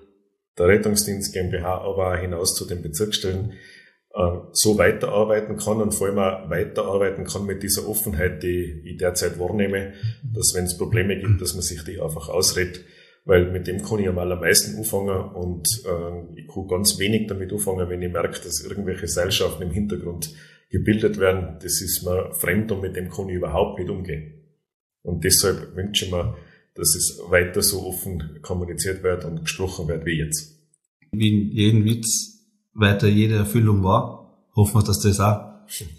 der 0.59 0.67
Rettungsdienst 0.67 1.33
GmbH, 1.33 1.79
aber 1.79 2.13
auch 2.13 2.21
hinaus 2.21 2.55
zu 2.55 2.67
den 2.67 2.83
Bezirksstellen 2.83 3.53
so 4.53 4.79
weiterarbeiten 4.79 5.57
kann 5.57 5.81
und 5.81 5.95
vor 5.95 6.09
allem 6.09 6.19
auch 6.19 6.51
weiterarbeiten 6.51 7.25
kann 7.25 7.47
mit 7.47 7.63
dieser 7.63 7.89
Offenheit, 7.89 8.43
die 8.43 8.83
ich 8.85 8.97
derzeit 8.97 9.39
wahrnehme, 9.39 9.93
dass 10.25 10.55
wenn 10.55 10.65
es 10.65 10.77
Probleme 10.77 11.19
gibt, 11.19 11.41
dass 11.41 11.55
man 11.55 11.63
sich 11.63 11.85
die 11.85 12.01
einfach 12.01 12.29
ausredet, 12.29 12.85
weil 13.25 13.51
mit 13.53 13.67
dem 13.67 13.83
kann 13.83 13.99
ich 13.99 14.09
am 14.09 14.19
allermeisten 14.19 14.77
anfangen 14.79 15.35
und 15.35 15.69
äh, 15.85 16.41
ich 16.41 16.49
kann 16.49 16.67
ganz 16.67 16.99
wenig 16.99 17.27
damit 17.27 17.53
anfangen, 17.53 17.89
wenn 17.89 18.03
ich 18.03 18.11
merke, 18.11 18.41
dass 18.43 18.65
irgendwelche 18.65 19.07
Seilschaften 19.07 19.63
im 19.63 19.71
Hintergrund 19.71 20.35
gebildet 20.71 21.19
werden. 21.19 21.59
Das 21.63 21.81
ist 21.81 22.03
mir 22.05 22.33
fremd 22.33 22.73
und 22.73 22.81
mit 22.81 22.97
dem 22.97 23.11
kann 23.11 23.29
ich 23.29 23.37
überhaupt 23.37 23.79
nicht 23.79 23.91
umgehen. 23.91 24.43
Und 25.03 25.25
deshalb 25.25 25.77
wünsche 25.77 26.07
ich 26.07 26.11
mir, 26.11 26.37
dass 26.75 26.95
es 26.95 27.21
weiter 27.29 27.61
so 27.61 27.83
offen 27.87 28.39
kommuniziert 28.43 29.03
wird 29.03 29.25
und 29.25 29.43
gesprochen 29.43 29.89
wird 29.89 30.07
wie 30.07 30.19
jetzt. 30.19 30.59
Wie 31.13 31.29
in 31.29 31.51
jedem 31.51 31.85
Witz 31.85 32.38
weiter 32.75 33.09
jede 33.09 33.37
Erfüllung 33.37 33.83
war, 33.83 34.49
hoffen 34.55 34.77
wir, 34.77 34.85
dass 34.85 35.01
das 35.01 35.21
auch 35.21 35.41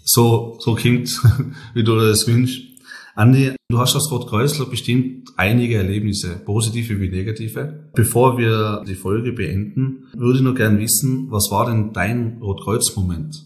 so, 0.04 0.56
so 0.58 0.74
kommt, 0.74 1.20
wie 1.74 1.84
du 1.84 1.96
das 1.96 2.26
wünschst. 2.26 2.70
Andi, 3.14 3.52
du 3.68 3.78
hast 3.78 3.94
als 3.94 4.10
Rotkreuzler 4.10 4.66
bestimmt 4.66 5.30
einige 5.36 5.76
Erlebnisse, 5.76 6.40
positive 6.44 7.00
wie 7.00 7.08
negative. 7.08 7.90
Bevor 7.94 8.38
wir 8.38 8.84
die 8.86 8.94
Folge 8.94 9.32
beenden, 9.32 10.08
würde 10.16 10.38
ich 10.38 10.44
noch 10.44 10.54
gern 10.54 10.78
wissen, 10.78 11.30
was 11.30 11.50
war 11.50 11.66
denn 11.66 11.92
dein 11.92 12.38
Rotkreuz-Moment? 12.40 13.44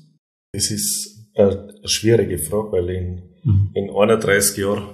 Das 0.53 0.71
ist 0.71 1.29
eine 1.35 1.75
schwierige 1.85 2.39
Frage, 2.39 2.73
weil 2.73 2.91
in, 2.91 3.23
mhm. 3.43 3.71
in 3.75 3.91
31 3.91 4.59
Jahren 4.59 4.85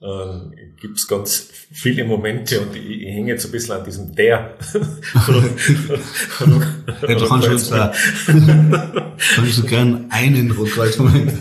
äh, 0.00 0.74
gibt 0.80 0.98
es 0.98 1.08
ganz 1.08 1.48
viele 1.72 2.04
Momente 2.04 2.60
und 2.60 2.74
ich, 2.76 3.02
ich 3.02 3.08
hänge 3.08 3.32
jetzt 3.32 3.46
ein 3.46 3.52
bisschen 3.52 3.74
an 3.74 3.84
diesem 3.84 4.14
der. 4.14 4.56
ja, 7.08 7.14
du 7.14 7.28
kannst 7.28 7.48
uns 7.48 7.70
da, 7.70 7.92
kannst 9.34 9.58
du 9.58 9.62
gern 9.64 10.06
einen 10.10 10.50
Rotkreuz-Moment. 10.52 11.32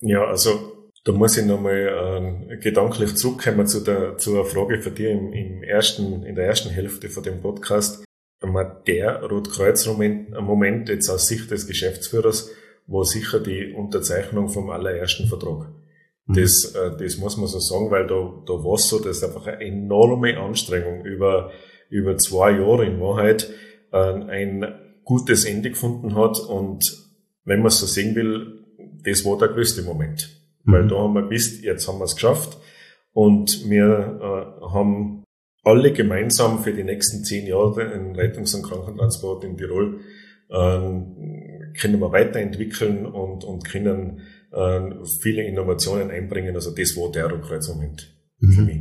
ja, 0.00 0.24
also 0.24 0.72
da 1.04 1.12
muss 1.12 1.36
ich 1.36 1.46
nochmal 1.46 2.46
äh, 2.50 2.56
gedanklich 2.58 3.14
zurückkommen 3.16 3.66
zu 3.66 3.80
der, 3.80 4.18
zu 4.18 4.34
der 4.34 4.44
Frage 4.44 4.80
von 4.80 4.94
dir 4.94 5.10
im, 5.10 5.32
im 5.32 5.62
ersten, 5.62 6.24
in 6.24 6.34
der 6.34 6.46
ersten 6.46 6.70
Hälfte 6.70 7.08
von 7.08 7.22
dem 7.22 7.40
Podcast. 7.40 8.04
Der 8.88 9.22
Rotkreuz-Moment 9.22 10.32
Moment 10.40 10.88
jetzt 10.88 11.08
aus 11.08 11.28
Sicht 11.28 11.52
des 11.52 11.68
Geschäftsführers 11.68 12.50
war 12.88 13.04
sicher 13.04 13.38
die 13.38 13.72
Unterzeichnung 13.72 14.48
vom 14.48 14.70
allerersten 14.70 15.28
Vertrag. 15.28 15.68
Mhm. 16.26 16.34
Das, 16.34 16.74
äh, 16.74 16.96
das 16.98 17.18
muss 17.18 17.36
man 17.36 17.46
so 17.46 17.58
sagen, 17.58 17.90
weil 17.90 18.06
da, 18.06 18.14
da 18.46 18.52
war 18.52 18.74
es 18.74 18.88
so, 18.88 18.98
dass 18.98 19.22
einfach 19.22 19.46
eine 19.46 19.60
enorme 19.64 20.38
Anstrengung 20.38 21.04
über, 21.04 21.50
über 21.90 22.16
zwei 22.16 22.52
Jahre 22.52 22.86
in 22.86 23.00
Wahrheit 23.00 23.50
äh, 23.92 23.96
ein 23.96 24.66
gutes 25.04 25.44
Ende 25.44 25.70
gefunden 25.70 26.14
hat 26.14 26.38
und 26.40 26.84
wenn 27.44 27.58
man 27.58 27.68
es 27.68 27.80
so 27.80 27.86
sehen 27.86 28.14
will, 28.14 28.64
das 29.04 29.24
war 29.24 29.36
der 29.36 29.48
größte 29.48 29.82
Moment. 29.82 30.28
Mhm. 30.64 30.72
Weil 30.72 30.88
da 30.88 30.96
haben 30.96 31.14
wir 31.14 31.22
gewusst, 31.22 31.62
jetzt 31.62 31.88
haben 31.88 31.98
wir 31.98 32.04
es 32.04 32.14
geschafft 32.14 32.58
und 33.12 33.68
wir 33.68 34.20
äh, 34.20 34.64
haben 34.72 35.24
alle 35.64 35.92
gemeinsam 35.92 36.62
für 36.62 36.72
die 36.72 36.84
nächsten 36.84 37.24
zehn 37.24 37.46
Jahre 37.46 37.92
einen 37.92 38.16
Rettungs- 38.16 38.54
und 38.54 38.62
Krankentransport 38.62 39.44
in 39.44 39.56
Tirol 39.56 40.00
äh, 40.48 40.54
können 41.78 42.00
wir 42.00 42.12
weiterentwickeln 42.12 43.06
und, 43.06 43.44
und 43.44 43.64
können 43.64 44.22
viele 45.20 45.44
Innovationen 45.44 46.10
einbringen. 46.10 46.54
Also 46.54 46.74
das 46.74 46.96
war 46.96 47.10
der 47.10 47.28
Kreuzmoment 47.40 48.14
mhm. 48.40 48.52
für 48.52 48.62
mich. 48.62 48.80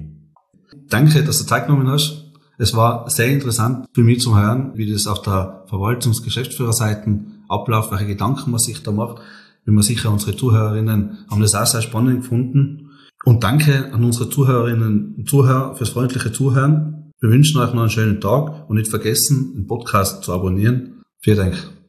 Danke, 0.89 1.23
dass 1.23 1.39
du 1.39 1.45
Zeit 1.45 1.67
genommen 1.67 1.87
hast. 1.87 2.31
Es 2.57 2.75
war 2.75 3.09
sehr 3.09 3.27
interessant 3.27 3.87
für 3.93 4.03
mich 4.03 4.19
zu 4.19 4.37
hören, 4.37 4.73
wie 4.75 4.91
das 4.91 5.07
auf 5.07 5.21
der 5.21 5.65
Verwaltungs-Geschäftsführerseite 5.67 7.19
abläuft, 7.47 7.91
welche 7.91 8.05
Gedanken 8.05 8.51
man 8.51 8.59
sich 8.59 8.83
da 8.83 8.91
macht. 8.91 9.21
Wie 9.65 9.71
man 9.71 9.83
sicher 9.83 10.11
unsere 10.11 10.35
Zuhörerinnen 10.35 11.25
haben 11.29 11.41
das 11.41 11.55
auch 11.55 11.65
sehr 11.65 11.81
spannend 11.81 12.21
gefunden. 12.21 12.91
Und 13.23 13.43
danke 13.43 13.93
an 13.93 14.03
unsere 14.03 14.29
Zuhörerinnen 14.29 15.15
und 15.17 15.29
Zuhörer 15.29 15.75
fürs 15.75 15.89
freundliche 15.89 16.31
Zuhören. 16.31 17.11
Wir 17.19 17.29
wünschen 17.29 17.61
euch 17.61 17.73
noch 17.73 17.81
einen 17.81 17.89
schönen 17.89 18.19
Tag 18.19 18.69
und 18.69 18.77
nicht 18.77 18.89
vergessen, 18.89 19.53
den 19.55 19.67
Podcast 19.67 20.23
zu 20.23 20.33
abonnieren. 20.33 21.03
Vielen 21.19 21.37
Dank. 21.37 21.80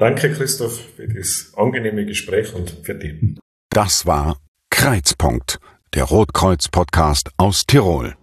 Danke, 0.00 0.32
Christoph, 0.32 0.80
für 0.96 1.06
das 1.06 1.52
angenehme 1.54 2.06
Gespräch 2.06 2.54
und 2.54 2.70
für 2.82 2.94
dich. 2.94 3.36
Das 3.68 4.06
war 4.06 4.38
Kreizpunkt, 4.70 5.60
der 5.92 6.04
Rotkreuz-Podcast 6.04 7.28
aus 7.36 7.66
Tirol. 7.66 8.16